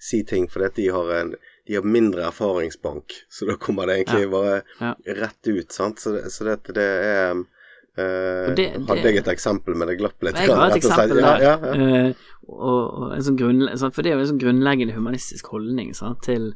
[0.00, 1.34] si ting fordi de har en
[1.68, 4.30] de har mindre erfaringsbank, så da kommer det egentlig Ja.
[4.32, 4.94] bare Ja.
[5.20, 6.00] rett ut, sant.
[6.02, 9.86] Så det, så det, det er eh, Og det- Hadde det- jeg et eksempel, men
[9.88, 10.34] det glapp litt.
[10.40, 11.38] Jeg har et eksempel der.
[11.44, 12.06] Ja, ja, ja.
[12.08, 12.14] eh,
[12.48, 16.54] og, og sånn for det er jo en sånn grunnleggende humanistisk holdning sant, til,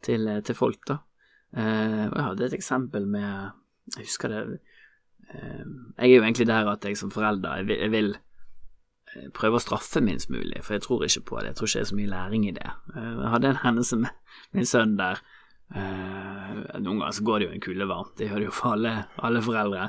[0.00, 1.00] til, eh, til folk, da.
[1.56, 3.52] Og jeg hadde et eksempel med
[3.96, 4.60] Jeg husker det
[5.98, 8.16] Jeg er jo egentlig der at jeg som forelder jeg vil, jeg vil
[9.36, 11.52] prøve å straffe minst mulig, for jeg tror ikke på det.
[11.52, 12.70] Jeg tror ikke det er så mye læring i det.
[12.96, 14.10] Eh, Jeg hadde en hendelse med
[14.56, 15.20] min sønn der
[15.74, 18.76] eh, Noen ganger så går det jo en kule varmt, det gjør det jo for
[18.76, 19.88] alle, alle foreldre.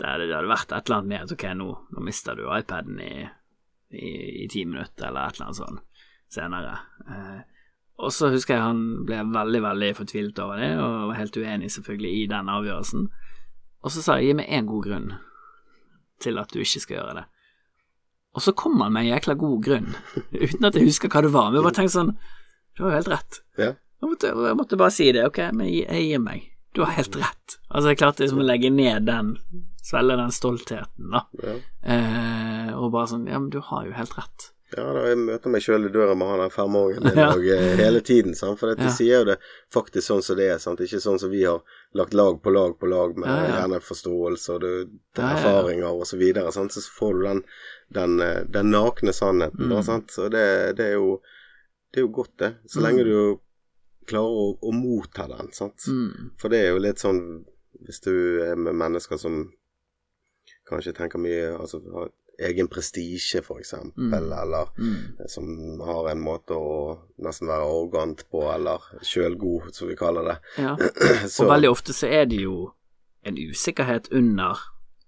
[0.00, 2.98] Der det hadde vært et eller annet med at ok, nå, nå mister du iPaden
[3.00, 3.12] i,
[3.96, 4.08] i,
[4.44, 5.78] i ti minutter, eller et eller annet sånn
[6.36, 6.74] senere.
[7.08, 7.38] Eh,
[7.96, 11.70] og så husker jeg han ble veldig, veldig fortvilet over det, og var helt uenig
[11.72, 13.06] selvfølgelig i den avgjørelsen.
[13.86, 15.08] Og så sa jeg gi meg én god grunn
[16.20, 17.24] til at du ikke skal gjøre det.
[18.36, 19.94] Og så kom han med en jækla god grunn,
[20.44, 21.48] uten at jeg husker hva det var.
[21.50, 22.12] Men jeg bare tenkte sånn
[22.76, 23.40] Du har jo helt rett.
[23.56, 23.70] Ja.
[24.02, 25.24] Jeg måtte, jeg måtte bare si det.
[25.24, 26.50] Ok, men jeg, gir meg.
[26.76, 27.56] Du har helt rett.
[27.70, 29.30] Altså, jeg klarte liksom å legge ned den,
[29.80, 31.22] svelge den stoltheten, da.
[31.40, 31.54] Ja.
[31.94, 34.50] Eh, og bare sånn Ja, men du har jo helt rett.
[34.74, 37.28] Ja, da jeg møter meg sjøl i døra med han der femåringen min Ja.
[37.36, 38.34] og, eh, hele tiden.
[38.34, 38.58] Sant?
[38.58, 38.90] For de Ja.
[38.90, 39.36] sier jo det
[39.72, 40.58] faktisk sånn som det er.
[40.58, 40.80] Sant?
[40.82, 41.60] Ikke sånn som vi har
[41.94, 44.72] lagt lag på lag på lag med Ja, gjerne forståelse og det,
[45.14, 46.50] det erfaringer og så videre.
[46.52, 46.72] Sant?
[46.74, 47.42] Så får du den,
[47.94, 49.68] den, eh, den nakne sannheten.
[49.70, 49.84] Da, Mm.
[49.84, 50.10] sant?
[50.10, 51.20] Så det, det, er jo,
[51.92, 52.54] det er jo godt, det.
[52.66, 53.10] Så lenge Mm.
[53.12, 53.38] du
[54.06, 55.52] klarer å, å motta den.
[55.52, 55.86] Sant?
[55.86, 56.32] Mm.
[56.38, 57.44] For det er jo litt sånn
[57.86, 59.52] Hvis du er med mennesker som
[60.68, 61.78] kanskje tenker mye Altså
[62.38, 64.14] egen prestisje, eksempel, Mm.
[64.42, 65.28] eller Mm.
[65.28, 70.38] som har en måte å nesten være arrogant på, eller sjølgod, som vi kaller det.
[70.58, 70.76] Ja.
[71.40, 72.72] Og veldig ofte så er det jo
[73.24, 74.56] en usikkerhet under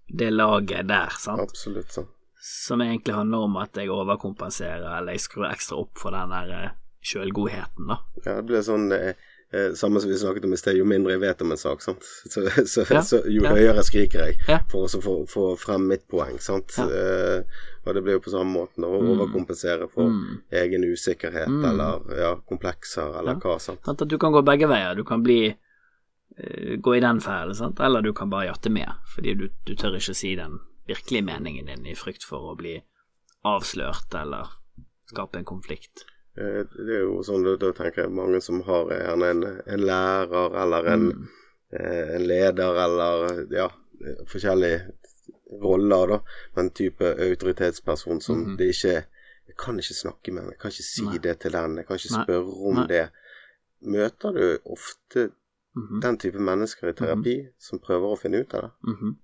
[0.08, 2.08] det laget der, sant, Absolutt sånn.
[2.40, 6.50] som egentlig handler om at jeg overkompenserer, eller jeg skrur ekstra opp for den der
[6.64, 6.70] eh,
[7.04, 7.98] sjølgodheten, da.
[8.24, 9.14] Ja, det blir sånn eh,
[9.52, 11.82] eh, Samme som vi snakket om i sted, jo mindre jeg vet om en sak,
[11.82, 12.02] sant.
[12.32, 13.50] Så, så, Ja, så jo ja.
[13.54, 14.58] høyere skriker jeg Ja.
[14.68, 16.76] for å få, få frem mitt poeng, sant.
[16.78, 17.42] Eh,
[17.86, 19.08] og det blir jo på samme måten å Mm.
[19.14, 20.42] overkompensere for Mm.
[20.52, 21.64] egen usikkerhet, Mm.
[21.70, 23.58] eller ja, komplekser, eller hva.
[23.60, 23.88] Sant?
[23.88, 24.94] At du kan gå begge veier.
[24.94, 25.54] Du kan bli
[26.38, 29.96] uh, gå i den feilen, eller du kan bare jatte med, fordi du, du tør
[29.96, 32.76] ikke si den virkelige meningen din i frykt for å bli
[33.44, 34.46] avslørt eller
[35.10, 36.04] skape en konflikt.
[36.38, 40.54] Eh, Det er jo sånn, da, tenker jeg mange som har gjerne en, en lærer
[40.62, 41.28] eller en, Mm.
[41.72, 43.68] eh, en leder eller ja,
[44.30, 44.92] forskjellige
[45.62, 46.18] roller, da.
[46.56, 48.56] Men type autoritetsperson som Mhm.
[48.58, 49.04] det ikke
[49.48, 51.18] Jeg kan ikke snakke med jeg kan ikke si Nei.
[51.18, 52.24] det til den, jeg kan ikke Nei.
[52.24, 52.86] spørre om Nei.
[52.86, 53.10] det.
[53.82, 55.30] Møter du ofte
[55.74, 56.00] Mhm.
[56.02, 58.70] den type mennesker i terapi som prøver å finne ut av det?
[58.84, 59.16] -hmm.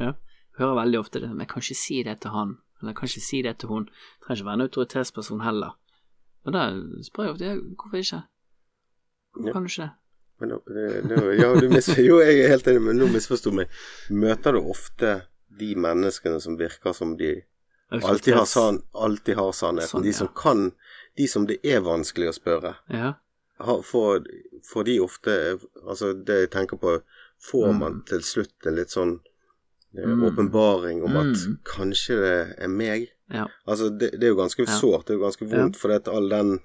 [0.00, 0.12] Ja.
[0.58, 3.06] Hører veldig ofte det, men jeg kan ikke si det til han, eller jeg kan
[3.08, 3.84] ikke si det til hun.
[3.86, 5.70] Jeg trenger ikke være en autoritetsperson heller.
[6.46, 6.62] Og da
[7.06, 8.22] spør jeg ofte ja, hvorfor ikke?
[9.32, 9.90] Hvorfor kan du ikke det?
[10.40, 11.68] Men det- nå- ja, du
[12.08, 13.68] jo, jeg er helt enig, men nå misforsto meg.
[14.10, 15.22] Møter du ofte
[15.58, 17.42] de menneskene som virker som de
[17.92, 19.88] alltid har, san, alltid har sannheten?
[19.88, 20.14] Sånn, De ja.
[20.22, 20.72] som kan
[21.16, 22.74] De som det er vanskelig å spørre.
[22.88, 23.12] Ja.
[23.60, 24.24] Får,
[24.64, 27.02] får de ofte Altså, det jeg tenker på
[27.42, 27.78] Får Mm.
[27.78, 29.20] man til slutt en litt sånn
[29.98, 30.22] eh, Mm.
[30.24, 31.58] åpenbaring om at Mm.
[31.64, 33.08] kanskje det er meg?
[33.30, 33.46] Ja.
[33.66, 34.78] Altså, det, det er jo ganske Ja.
[34.78, 36.58] sårt, det er jo ganske vondt, for det all den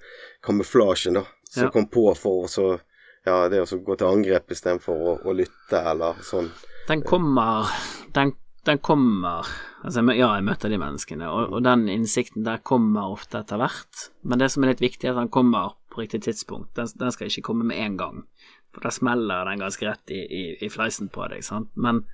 [0.44, 2.80] kamuflasjen da, som kom på for å så
[3.26, 6.50] Ja, det å gå til angrep istedenfor å, å lytte, eller sånn.
[6.88, 7.66] Den kommer
[8.14, 8.32] Den,
[8.64, 9.44] den kommer
[9.84, 14.08] Altså, ja, jeg møter de menneskene, og, og den innsikten der kommer ofte etter hvert.
[14.22, 16.72] Men det som er litt viktig, er at den kommer på riktig tidspunkt.
[16.74, 18.24] Den, den skal ikke komme med en gang,
[18.72, 21.70] for da smeller den ganske rett i, i, i fleisen på deg, sant.
[21.76, 22.04] Men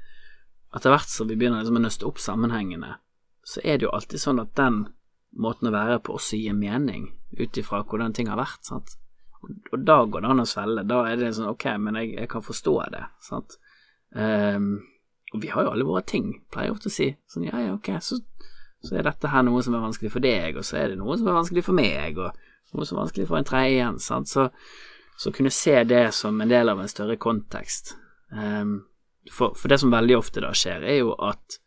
[0.76, 2.96] etter hvert som vi begynner liksom å nøste opp sammenhengene,
[3.44, 4.84] så er det jo alltid sånn at den
[5.36, 8.96] måten å være på også gir mening, ut ifra hvordan ting har vært, sant.
[9.42, 10.86] Og, da går det an å svelge.
[10.88, 13.58] Da er det sånn ok, men jeg, jeg kan forstå det, sant.
[14.14, 14.70] Um,
[15.34, 17.10] og vi har jo alle våre ting, pleier jeg ofte å si.
[17.30, 18.20] Sånn ja, ja, ok, så,
[18.84, 21.18] så er dette her noe som er vanskelig for deg, og så er det noe
[21.18, 24.30] som er vanskelig for meg, og noe som er vanskelig for en tredje igjen, sant.
[24.30, 24.48] Så,
[25.20, 27.96] så kunne se det som en del av en større kontekst.
[28.30, 28.84] Um,
[29.30, 31.58] for, for det som veldig ofte da skjer, er jo at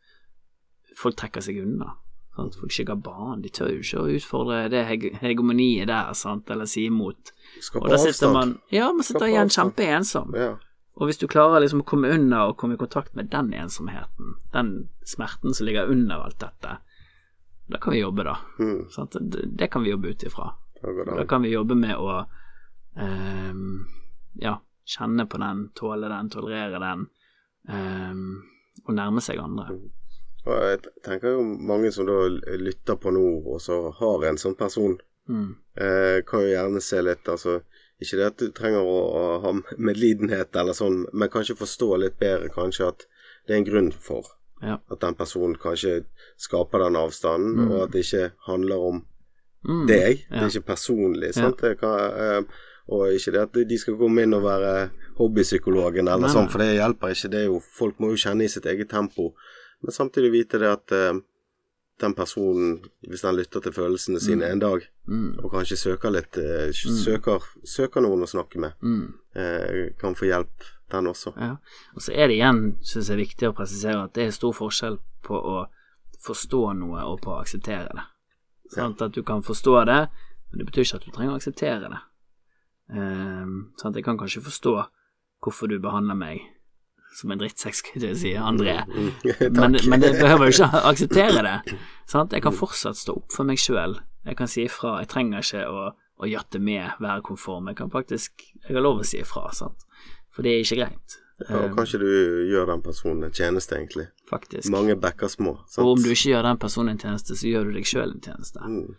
[0.98, 1.94] folk trekker seg unna.
[2.38, 2.58] Sant?
[2.60, 4.84] Folk ikke har barn, De tør jo ikke å utfordre det
[5.22, 7.34] hegemoniet der, sant, eller si imot.
[7.62, 8.34] Skape avstand.
[8.34, 10.36] man Ja, man sitter Skape igjen kjempeensom.
[10.38, 10.56] Ja.
[10.98, 14.38] Og hvis du klarer liksom å komme unna og komme i kontakt med den ensomheten,
[14.54, 16.78] den smerten som ligger under alt dette,
[17.68, 18.38] da kan vi jobbe, da.
[18.60, 19.18] Mm, Sant?
[19.22, 20.52] Det, kan vi jobbe ut ifra.
[21.18, 22.24] da kan vi jobbe med å
[22.96, 23.86] ehm,
[24.42, 24.56] ja,
[24.86, 27.06] kjenne på den, tåle den, tolerere den,
[27.68, 28.28] ehm,
[28.86, 29.76] og nærme seg andre.
[30.48, 32.22] Og jeg tenker jo mange som da
[32.58, 35.56] lytter på nå, og så har en sånn person, Mm.
[35.76, 37.62] eh, kan jo gjerne se litt, altså
[38.00, 42.20] Ikke det at du trenger å, å ha medlidenhet eller sånn, men kanskje forstå litt
[42.20, 43.06] bedre kanskje at
[43.48, 44.24] det er en grunn for
[44.62, 44.78] Ja.
[44.92, 46.04] at den personen kanskje
[46.38, 47.72] skaper den avstanden, Mm.
[47.72, 49.06] og at det ikke handler om
[49.68, 49.88] Mm.
[49.88, 50.26] deg.
[50.30, 51.34] Det er ikke personlig.
[51.34, 51.58] sant?
[51.58, 52.42] Det kan, eh,
[52.90, 56.60] og ikke det at de skal komme inn og være hobbypsykologen eller Nei, sånn, for
[56.60, 57.30] det hjelper ikke.
[57.32, 59.34] Det jo, folk må jo kjenne i sitt eget tempo.
[59.84, 61.20] Men samtidig vite det at eh,
[62.02, 65.40] den personen, hvis den lytter til følelsene sine en dag, Mm.
[65.40, 69.14] og kanskje søker litt eh, søker, søker noen å snakke med, Mm.
[69.36, 71.32] eh, kan få hjelp, den også.
[71.40, 71.58] Ja.
[71.96, 75.00] Og så er det igjen, syns jeg, viktig å presisere at det er stor forskjell
[75.24, 75.68] på å
[76.26, 78.04] forstå noe og på å akseptere det.
[78.72, 79.02] Sant?
[79.02, 80.10] At du kan forstå det,
[80.52, 82.00] men det betyr ikke at du trenger å akseptere det.
[82.90, 84.88] Um, at Jeg kan kanskje forstå
[85.44, 86.40] hvorfor du behandler meg
[87.16, 88.76] som en drittsekk, skulle jeg si, André.
[88.88, 89.12] Mm.
[89.58, 91.78] Men, men det behøver jo ikke akseptere det.
[92.10, 92.34] Sant?
[92.34, 93.98] Jeg kan fortsatt stå opp for meg sjøl.
[94.28, 95.00] Jeg kan si ifra.
[95.02, 97.72] Jeg trenger ikke å, å jatte med, være konform.
[97.72, 99.88] Jeg kan faktisk Jeg har lov å si ifra, sant.
[100.36, 101.18] For det er ikke greit,
[101.48, 102.10] Ja, og kanskje du
[102.50, 104.08] gjør den personen en tjeneste, egentlig.
[104.30, 104.70] faktisk.
[104.74, 105.58] Mange backer små.
[105.68, 105.84] sant?
[105.86, 108.22] Og om du ikke gjør den personen en tjeneste, så gjør du deg sjøl en
[108.22, 108.60] tjeneste.
[108.62, 108.96] Mm.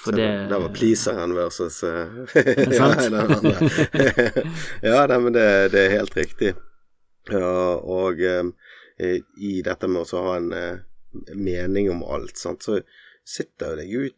[0.00, 1.90] For det, det var pleaseren versus uh,
[2.78, 2.88] ja,
[4.82, 6.54] ja, nei, men det, det er helt riktig.
[7.38, 10.78] Og eh, i dette med å ha en eh,
[11.34, 12.80] mening om alt, sant, så
[13.24, 14.16] sitter jo deg ut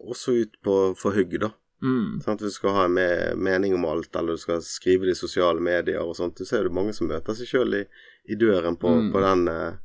[0.00, 1.50] også ut på for hugg, da.
[1.82, 2.40] mm, Sant?
[2.42, 5.60] Du skal ha en me mening om alt, eller du skal skrive det i sosiale
[5.62, 6.36] medier og sånt.
[6.38, 7.84] Du ser jo mange som møter seg sjøl i,
[8.28, 9.12] i døren på, Mm.
[9.12, 9.76] på den, eh,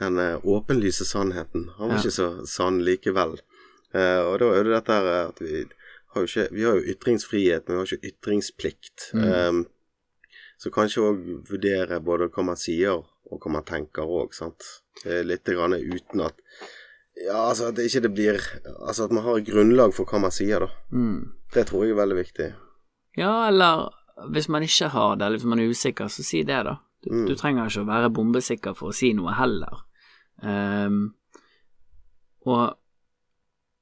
[0.00, 1.70] den åpenlyse sannheten.
[1.78, 2.02] Han var Ja.
[2.02, 3.38] ikke så sann likevel.
[3.94, 5.64] Eh, og da er det dette her at vi
[6.14, 9.12] har jo ikke Vi har jo ytringsfrihet, men vi har ikke ytringsplikt.
[9.14, 9.24] Mm.
[9.24, 9.64] Eh,
[10.58, 14.62] så kanskje òg vurdere både hva man sier og hva man tenker òg, sant.
[15.04, 16.38] Litt grann uten at
[17.16, 18.38] Ja, altså at det ikke det blir
[18.88, 20.68] Altså at man har grunnlag for hva man sier, da.
[20.90, 21.32] mm.
[21.54, 22.48] Det tror jeg er veldig viktig.
[23.16, 23.88] Ja, eller
[24.30, 26.76] hvis man ikke har det, eller hvis man er usikker, så si det, da.
[27.02, 27.26] Du, Mm.
[27.28, 29.82] du trenger ikke å være bombesikker for å si noe heller.
[30.42, 31.14] Um,
[32.46, 32.76] og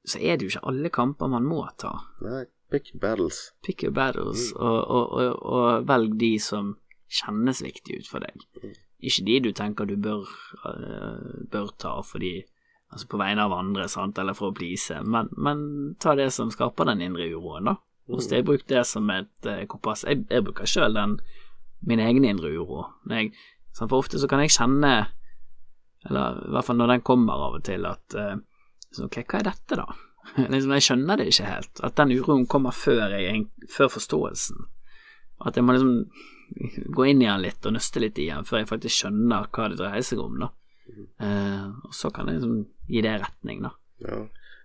[0.04, 1.92] så er det jo ikke alle kamper man må ta.
[2.20, 3.42] Nei, pick battles.
[3.62, 6.74] Pick your battles, og, og, og, og velg de som
[7.12, 8.72] kjennes viktige ut for deg.
[9.02, 10.26] Ikke de du tenker du bør,
[10.68, 12.40] øh, bør ta fordi
[12.92, 15.62] Altså på vegne av andre, sant, eller for å please, men, men
[15.96, 17.78] ta det som skaper den indre uroen, da.
[18.12, 20.02] Hos deg, jeg bruk det som et eh, kompass.
[20.04, 21.14] Jeg, jeg bruker sjøl den
[21.88, 22.84] min egen indre uro.
[23.10, 23.32] Jeg,
[23.78, 24.90] for ofte så kan jeg kjenne
[26.04, 28.36] Eller i hvert fall når den kommer av og til, at eh,
[28.92, 29.86] så, Ok, hva er dette, da?
[30.52, 31.82] liksom, jeg skjønner det ikke helt.
[31.84, 34.66] At den uroen kommer før, jeg, før forståelsen.
[35.46, 36.06] At jeg må liksom
[36.96, 39.68] gå inn i den litt og nøste litt i den før jeg faktisk skjønner hva
[39.72, 40.50] det dreier seg om, da.
[41.22, 42.56] Eh, og så kan jeg liksom
[42.90, 43.70] gi det retning, da.
[44.02, 44.18] Ja,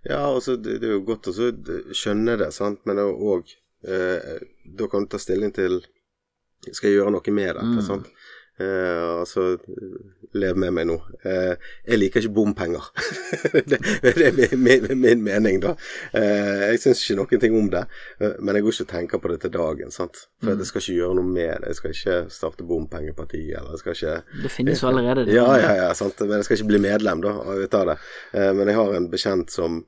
[0.08, 3.52] ja altså det, det er jo godt å skjønne det, sant, men òg
[3.86, 4.42] eh,
[4.78, 5.78] Da kan du ta stilling til
[6.66, 7.82] Skal jeg gjøre noe med dette, Mm.
[7.86, 8.10] sant.
[8.58, 9.58] Eh, altså
[10.36, 10.96] Lev med meg nå.
[11.24, 11.54] Eh,
[11.88, 12.84] jeg liker ikke bompenger.
[13.70, 15.72] det, det er min, min, mening, da.
[16.12, 17.84] Eh, jeg syns ikke noen ting om det,
[18.20, 19.90] men jeg går ikke og tenker på det til dagen.
[19.94, 20.26] sant?
[20.42, 20.58] For Mm.
[20.60, 21.68] jeg skal ikke gjøre noe med det.
[21.72, 25.24] Jeg skal ikke starte bompengeparti, eller jeg skal ikke Det finnes jo allerede.
[25.26, 25.34] det.
[25.34, 26.20] ja, ja, ja, sant.
[26.20, 27.96] Men jeg skal ikke bli medlem, da, av det.
[28.34, 29.84] Eh, men jeg har en bekjent som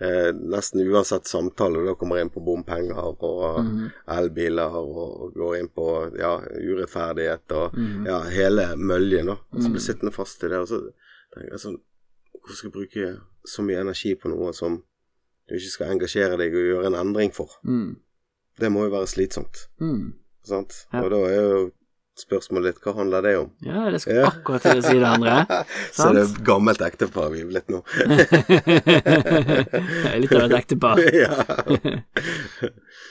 [0.00, 3.90] eh, nesten uansett samtale da kommer inn på bompenger og mm.
[4.18, 5.86] elbiler og, går inn på
[6.18, 8.06] ja, urettferdighet og mm.
[8.06, 9.38] ja, hele møljen, da.
[9.52, 9.72] Og så Mhm.
[9.72, 10.58] blir jeg sittende fast i det.
[10.62, 10.80] Og så
[11.34, 11.78] tenker jeg sånn
[12.38, 13.06] Hvorfor skal jeg bruke
[13.44, 14.78] så mye energi på noe som
[15.48, 17.50] du ikke skal engasjere deg og gjøre en endring for?
[17.64, 17.96] Mm.
[18.58, 20.14] Det må jo være slitsomt, Mm.
[20.44, 20.86] sant?
[20.92, 21.02] Ja.
[21.04, 21.70] Og da er jo
[22.20, 23.48] spørsmålet ditt hva handler det om?
[23.64, 25.36] Ja, det skal akkurat til å si det, André.
[25.96, 27.78] Så det er et gammelt ektepar vi er blitt nå.
[30.18, 30.94] Litt av et ektepar.
[31.22, 31.32] ja.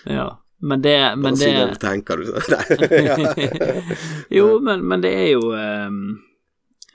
[0.06, 0.28] Ja.
[0.60, 2.24] Men det, men Bare si det det du tenker, du.
[4.34, 6.00] Jo, men, men det er jo ehm,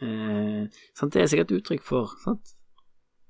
[0.03, 0.63] eh,
[0.99, 2.43] sant, Det er sikkert uttrykk for sant?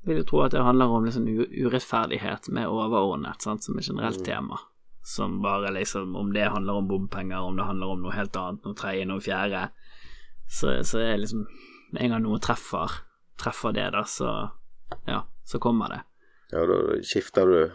[0.08, 4.18] Vil jo tro at det handler om liksom urettferdighet med overordnet, sant, som et generelt
[4.22, 4.26] Mm.
[4.26, 4.56] tema.
[5.04, 8.62] Som bare liksom Om det handler om bompenger, om det handler om noe helt annet,
[8.64, 9.64] noe tredje, noe fjerde,
[10.46, 11.46] så, så er liksom
[11.92, 13.00] Med en gang noe treffer,
[13.42, 14.28] treffer det, da, så
[15.08, 16.00] Ja, så kommer det.
[16.52, 17.70] ja, da skifter du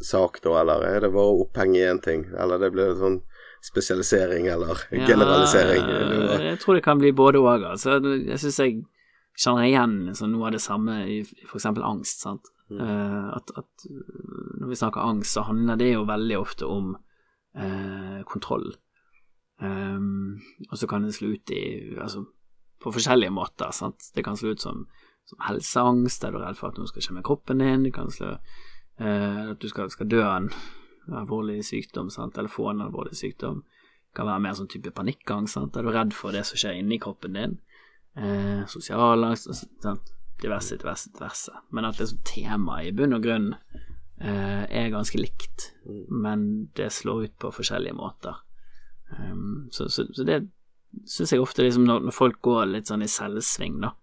[0.00, 2.22] sak, da, eller er det bare oppheng i én ting?
[2.38, 3.18] Eller det blir sånn
[3.62, 5.82] spesialisering eller Ja, generalisering?
[5.84, 7.66] Ja, var- jeg tror det kan bli både òg.
[7.74, 8.78] Altså, jeg syns jeg
[9.36, 11.66] kjenner igjen så noe av det samme i f.eks.
[11.66, 12.20] angst.
[12.24, 12.48] Sant?
[12.70, 12.80] Mm.
[12.80, 16.92] Eh, at, at uh, når vi snakker angst, så handler det jo veldig ofte om
[17.58, 18.70] eh, kontroll.
[19.60, 22.22] Um, og så kan det slå ut i Altså
[22.80, 23.70] på forskjellige måter.
[23.76, 24.10] Sant?
[24.14, 24.86] Det kan slå ut som,
[25.28, 27.84] som helseangst, der du er redd for at noe skal skje med kroppen din.
[27.84, 30.48] Det kan slå eh, at du skal, skal dø av en
[31.20, 32.38] alvorlig sykdom, sant?
[32.38, 33.64] eller få en alvorlig sykdom.
[34.08, 35.74] Det kan være mer sånn type panikkangst, sant?
[35.74, 37.58] der du er redd for det som skjer inni kroppen din.
[38.16, 40.14] Eh, sosial angst, altså, sant?
[40.42, 41.62] Diverse, diverse, diverse.
[41.70, 43.50] Men at liksom temaet i bunn og grunn
[44.20, 45.70] eh, er ganske likt,
[46.08, 48.42] men det slår ut på forskjellige måter.
[49.10, 50.44] Um, så, så, så det
[51.06, 53.94] syns jeg ofte liksom når, når folk går litt sånn i selvsving, da,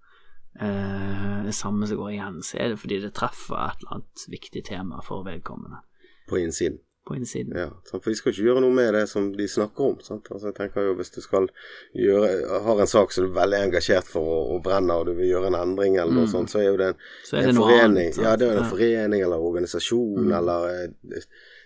[0.59, 4.27] eh, det samme som går igjen, så er det fordi det treffer et eller annet
[4.31, 5.83] viktig tema for vedkommende
[6.27, 6.81] På innsiden.
[7.07, 7.55] På innsiden.
[7.55, 9.99] Ja, for de skal ikke gjøre noe med det som de snakker om.
[10.05, 10.27] Sant?
[10.31, 11.47] Altså, jeg tenker jo Hvis du skal
[11.95, 15.13] gjøre har en sak som du er veldig engasjert for og, og brenner, og du
[15.17, 16.31] vil gjøre en endring eller noe Mm.
[16.31, 16.97] sånt, så er jo det en,
[17.31, 18.11] det en forening.
[18.13, 18.17] annet.
[18.17, 18.69] ja, det er en Ja.
[18.69, 20.33] forening eller organisasjon Mm.
[20.37, 21.21] eller eh,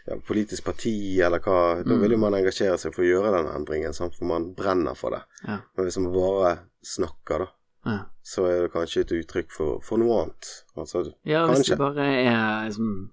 [0.07, 1.83] ja, politisk parti eller hva.
[1.83, 2.01] Da Mm.
[2.01, 4.15] vil jo man engasjere seg for å gjøre den endringen, sant?
[4.15, 5.21] for man brenner for det.
[5.47, 5.59] Ja.
[5.77, 7.47] Men hvis man bare snakker, da,
[7.85, 7.99] Ja.
[8.23, 10.63] så er det kanskje et uttrykk for, for noe annet.
[10.77, 11.69] Altså, ja, hvis Kanskje.
[11.69, 13.09] det bare er liksom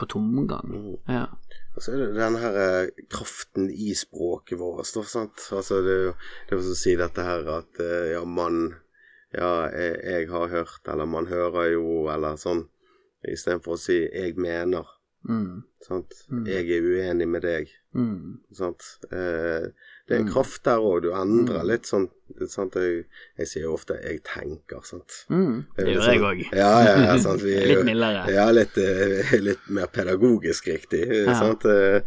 [0.00, 0.70] på tomgang.
[0.72, 0.96] mm.
[1.12, 1.26] Ja.
[1.76, 5.44] Og så er det den her eh, kraften i språket vårt, sant.
[5.54, 8.24] Altså det er jo det er jo som å si dette her at eh, ja,
[8.24, 8.62] man
[9.30, 12.64] Ja, jeg, jeg har hørt, eller man hører jo, eller sånn.
[13.22, 14.88] Istedenfor å si 'jeg mener'.
[15.28, 15.62] Mm.
[15.86, 16.16] Sant?
[16.32, 16.46] Mm.
[16.48, 17.70] 'Jeg er uenig med deg'.
[17.94, 18.40] Mm.
[18.52, 18.82] Sant?
[19.12, 19.70] Eh,
[20.10, 20.32] det er Mm.
[20.32, 21.02] kraft der òg.
[21.02, 21.66] Du endrer Mm.
[21.70, 22.08] litt sånn
[22.50, 22.74] sant?
[22.74, 23.04] Jeg,
[23.38, 25.24] jeg sier jo ofte 'jeg tenker', sant.
[25.30, 25.64] Mm.
[25.76, 26.52] Det gjør litt jeg sånn- òg.
[26.52, 27.40] Ja, ja, ja, sant.
[27.42, 28.26] Vi Litt mildere.
[28.34, 31.34] ja, litt, eh, litt mer pedagogisk riktig Ja.
[31.38, 31.64] sant?
[31.64, 32.00] eh,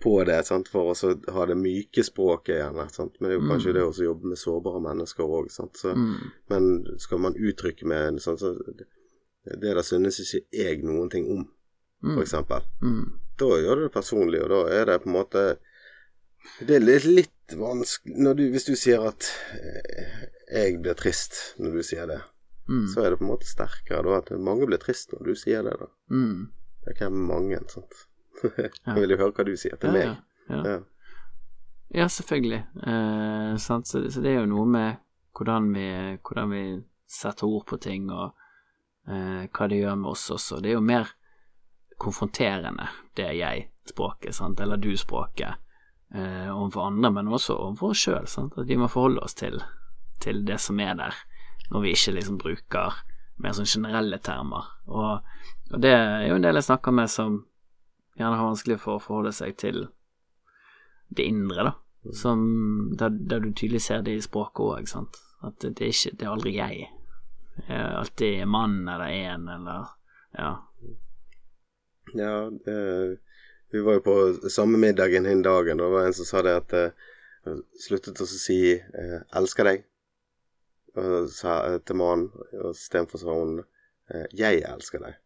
[0.00, 0.68] på det, sant?
[0.68, 2.88] for å ha det myke språket gjerne.
[2.92, 3.20] Sant?
[3.20, 3.74] Men det er jo kanskje Mm.
[3.74, 5.50] det å jobbe med sårbare mennesker òg.
[5.50, 6.30] Så, Mm.
[6.48, 8.56] Men skal man uttrykke med en sånn så
[9.44, 11.48] Det der synes ikke jeg noen ting om,
[12.04, 12.14] f.eks.
[12.14, 12.62] for eksempel.
[12.82, 13.12] Mm.
[13.38, 15.56] Da gjør du det personlig, og da er det på en måte
[16.66, 21.78] Det er litt, litt vanskelig du, Hvis du sier at eh, jeg blir trist når
[21.78, 22.20] du sier det,
[22.68, 22.82] Mm.
[22.92, 25.62] så er det på en måte sterkere da at mange blir trist når du sier
[25.64, 25.72] det.
[25.80, 26.50] da Mm.
[26.84, 27.94] det er ikke mange, sant.
[28.58, 28.68] Ja.
[28.92, 30.04] Jeg vil jo høre hva du sier til Ja, meg.
[30.50, 30.62] ja, ja.
[30.68, 30.80] Ja.
[31.94, 32.60] Ja, selvfølgelig.
[32.86, 33.86] Eh, sant?
[33.88, 34.96] Så, så det er jo noe med
[35.32, 35.86] hvordan vi,
[36.20, 36.62] hvordan vi
[37.08, 38.34] setter ord på ting, og
[39.08, 40.60] eh, hva det gjør med oss også.
[40.60, 41.08] Det er jo mer
[41.98, 42.86] konfronterende,
[43.16, 45.56] det jeg-språket, sant, eller du-språket,
[46.14, 48.28] eh, overfor andre, men også overfor oss sjøl.
[48.48, 49.60] At vi må forholde oss til,
[50.22, 51.20] til det som er der,
[51.70, 53.02] når vi ikke liksom bruker
[53.38, 54.72] mer sånn generelle termer.
[54.86, 55.20] Og,
[55.72, 57.42] og det er jo en del jeg snakker med som
[58.18, 59.86] gjerne har vanskelig for å forholde seg til
[61.08, 61.74] det indre, da.
[62.14, 62.40] Som,
[62.96, 65.18] der, der du tydelig ser det i språket òg, sant.
[65.44, 66.86] At det, det er ikke Det er aldri jeg.
[67.58, 69.94] Det er alltid mann eller en eller
[70.38, 70.50] Ja.
[72.16, 73.18] Ja, eh,
[73.70, 76.56] vi var jo på samme middagen den dagen, og det var en som sa det
[76.56, 79.86] at uh, sluttet å si uh, 'elsker deg'
[80.98, 82.30] og sa uh, til mannen,
[82.62, 85.18] og istedenfor sa hun uh, 'jeg elsker deg'.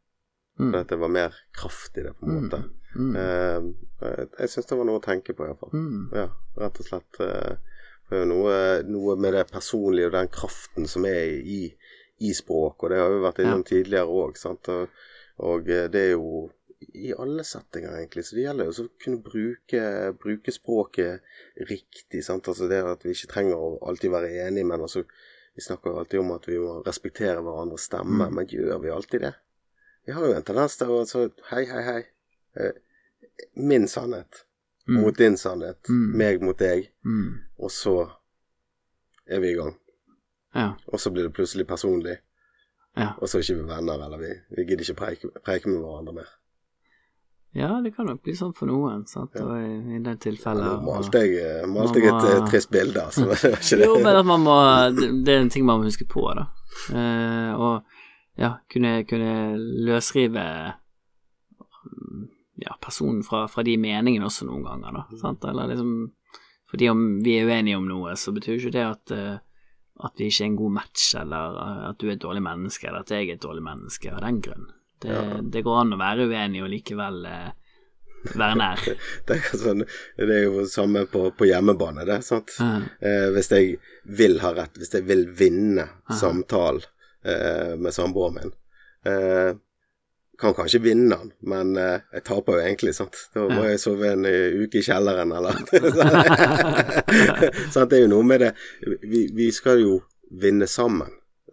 [0.61, 0.73] Mm.
[0.89, 2.63] Det var mer kraft i det, på en måte.
[2.95, 3.15] Mm.
[3.17, 5.73] Uh, jeg syns det var noe å tenke på, iallfall.
[5.73, 6.11] Mm.
[6.19, 6.27] Ja,
[6.59, 7.19] rett og slett.
[7.19, 11.63] Det er jo noe, noe med det personlige og den kraften som er i,
[12.21, 14.69] i språk, og det har vi vært innom tidligere òg, sant.
[14.69, 14.91] Og,
[15.47, 16.51] og det er jo
[16.95, 18.25] i alle settinger, egentlig.
[18.27, 19.83] Så det gjelder jo å kunne bruke,
[20.23, 21.21] bruke språket
[21.69, 22.25] riktig.
[22.25, 22.49] sant?
[22.49, 25.05] Altså det at vi ikke trenger å alltid være enige, men altså
[25.55, 28.35] Vi snakker alltid om at vi må respektere hverandres stemme, Mm.
[28.35, 29.35] men gjør vi alltid det?
[30.07, 32.05] Vi har jo en tendens til å altså Hei, hei, hei.
[32.57, 32.73] Eh,
[33.57, 34.45] Min sannhet
[34.89, 35.01] Mm.
[35.03, 35.83] mot din sannhet.
[35.89, 36.17] Mm.
[36.17, 36.89] Meg mot deg.
[37.05, 37.39] Mm.
[37.59, 38.11] Og så
[39.27, 39.77] er vi i gang.
[40.55, 40.73] Ja.
[40.89, 42.17] Og så blir det plutselig personlig.
[42.97, 43.13] Ja.
[43.21, 46.15] Og så er vi ikke venner, eller vi, vi gidder ikke preike, preike med hverandre
[46.15, 46.29] mer.
[47.55, 49.35] Ja, det kan nok bli sånn for noen, sant.
[49.37, 49.45] Ja.
[49.45, 52.47] Og i, i det Ja, tilfellet Nå malte jeg, eh, malte jeg et må- eh,
[52.49, 53.27] trist bilde, altså.
[53.31, 53.89] det var ikke det.
[53.89, 54.57] Jo, men at man må
[55.27, 56.47] Det er en ting man må huske på, da.
[56.97, 57.83] Eh, og
[58.41, 59.35] ja, kunne, kunne
[59.85, 60.47] løsrive
[61.93, 62.25] mm,
[62.65, 65.21] ja, personen fra, fra de meningene også noen ganger, da.
[65.21, 65.45] Sant?
[65.45, 66.13] Eller liksom
[66.73, 69.35] Fordi om vi er uenige om noe, så betyr ikke det at eh,
[70.03, 71.59] at vi ikke er en god match, eller
[71.91, 74.41] at du er et dårlig menneske, eller at jeg er et dårlig menneske av den
[74.43, 74.65] grunn.
[75.03, 75.23] Det, Ja.
[75.43, 77.51] det går an å være uenig og likevel eh,
[78.39, 78.79] være nær.
[79.27, 79.83] Det er, sånn,
[80.19, 82.21] det er jo samme på, på hjemmebane, det.
[82.27, 82.51] sant?
[82.61, 82.77] Ja.
[83.03, 83.77] Eh, hvis jeg
[84.07, 85.89] vil ha rett, hvis jeg vil vinne
[86.21, 86.85] samtalen
[87.27, 88.53] eh, med samboeren min
[89.11, 89.53] eh,
[90.43, 93.15] Kan kanskje vinne den, men eh, jeg taper jo egentlig, sant.
[93.35, 95.55] Da må jeg sove en eh, uke i kjelleren, eller
[97.75, 97.91] sant?
[97.91, 98.53] Det er jo noe med det
[99.03, 99.99] Vi, vi skal jo
[100.43, 101.11] vinne sammen,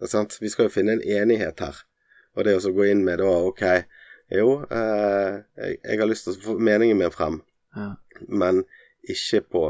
[0.08, 0.38] sant.
[0.40, 1.76] Vi skal jo finne en enighet her.
[2.36, 3.62] Og det å gå inn med da OK,
[4.30, 7.40] jo, eh, jeg, jeg har lyst til å få meningen min frem,
[7.76, 7.88] Ja.
[8.28, 8.62] men
[9.08, 9.64] ikke på,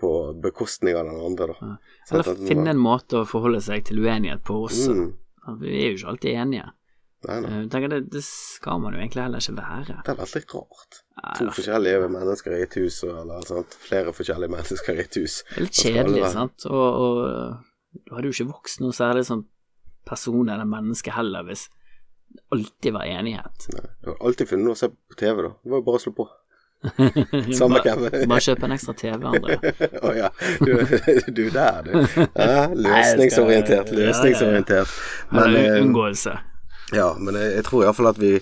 [0.00, 1.54] på bekostning av den andre, da.
[1.60, 1.74] Ja.
[2.10, 4.94] Eller sånn finne en måte å forholde seg til uenighet på også.
[4.96, 5.12] Mm.
[5.60, 6.70] Vi er jo ikke alltid enige.
[7.24, 7.50] Nei, nei.
[7.62, 9.94] Eh, tenker det, det skal man jo egentlig heller ikke være.
[10.04, 10.98] Det er veldig rart.
[11.20, 13.76] Nei, To er forskjellige mennesker i et hus, og- eller sant?
[13.84, 15.38] flere forskjellige mennesker i et hus.
[15.48, 16.66] Det er litt kjedelig, sant.
[16.68, 19.44] Og, og du hadde jo ikke vokst noe særlig som
[20.08, 21.68] person eller menneske heller hvis
[22.34, 23.68] det alltid var enighet.
[23.74, 23.84] Nei.
[23.84, 25.52] Jeg har alltid funnet noe å se på TV, da.
[25.62, 26.26] Det var jo bare å slå på.
[27.58, 28.02] Samme hvem.
[28.28, 29.58] bare kjøp en ekstra TV, André.
[30.06, 30.30] Å ja.
[30.60, 30.72] Du,
[31.32, 31.94] du der, du.
[32.34, 33.92] Ja, løsningsorientert.
[33.94, 34.98] Løsningsorientert.
[35.30, 36.34] Men, eh, unngåelse.
[36.92, 38.34] Ja, men jeg, jeg tror iallfall at vi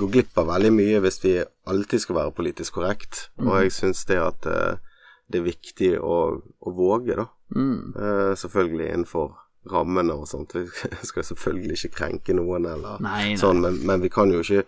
[0.00, 1.36] går glipp av veldig mye hvis vi
[1.70, 3.28] alltid skal være politisk korrekt.
[3.44, 4.82] Og jeg syns det at eh,
[5.30, 7.28] det er viktig å, å våge, da.
[7.54, 7.94] Mm.
[7.94, 9.36] Uh, selvfølgelig innenfor
[9.70, 10.52] rammene og sånt.
[10.54, 10.64] Vi
[11.08, 13.36] skal selvfølgelig ikke krenke noen eller Nei, nei.
[13.40, 14.64] sånn, men, men vi kan jo ikke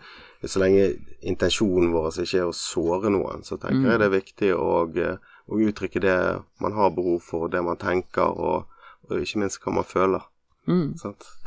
[0.47, 0.87] Så lenge
[1.25, 3.89] intensjonen vår ikke er å såre noen, så tenker Mm.
[3.89, 5.17] jeg det er viktig å, eh,
[5.49, 6.17] å uttrykke det
[6.61, 8.67] man har behov for, det man tenker, og,
[9.09, 10.21] og ikke minst hva man føler.
[10.67, 10.93] Mm.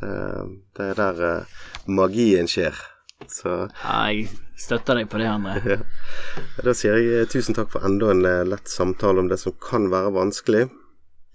[0.01, 0.11] Det,
[0.77, 1.45] det er der eh,
[1.87, 2.75] magien skjer.
[3.29, 4.27] Så Ja, jeg
[4.59, 5.79] støtter deg på det, André.
[6.67, 9.55] da sier jeg eh, tusen takk for enda en eh, lett samtale om det som
[9.61, 10.67] kan være vanskelig.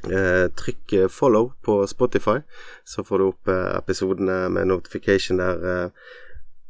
[0.04, 2.42] Eh, trykk eh, follow på Spotify,
[2.86, 6.12] så får du opp eh, episodene med notification der eh,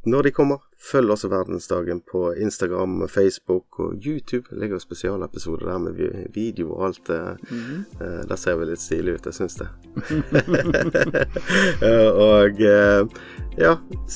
[0.06, 0.62] når de kommer.
[0.91, 4.45] Følg også Verdensdagen på Instagram, Facebook og YouTube.
[4.49, 5.93] Det ligger spesialepisoder der med
[6.34, 7.10] video og alt.
[7.10, 7.32] Eh,
[8.01, 9.70] eh, der ser vi litt stilige ut, jeg syns det.
[11.86, 12.60] Eh, og
[13.58, 13.72] ja,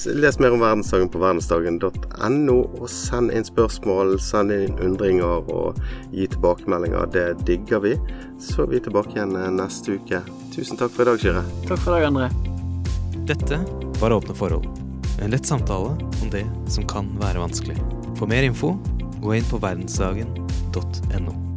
[0.06, 5.80] les mer om verdensdagen på verdensdagen.no, og send inn spørsmål, send inn undringer og
[6.14, 7.10] gi tilbakemeldinger.
[7.14, 7.96] Det digger vi.
[8.40, 10.22] Så er vi tilbake igjen neste uke.
[10.56, 11.48] Tusen takk for i dag, Kyrre.
[11.68, 12.30] Takk for i dag, André.
[13.30, 13.64] Dette
[14.02, 14.89] var Åpne forhold.
[15.22, 15.90] En lett samtale
[16.22, 17.78] om det som kan være vanskelig.
[18.16, 18.76] For mer info,
[19.20, 21.49] gå inn på verdensdagen.no.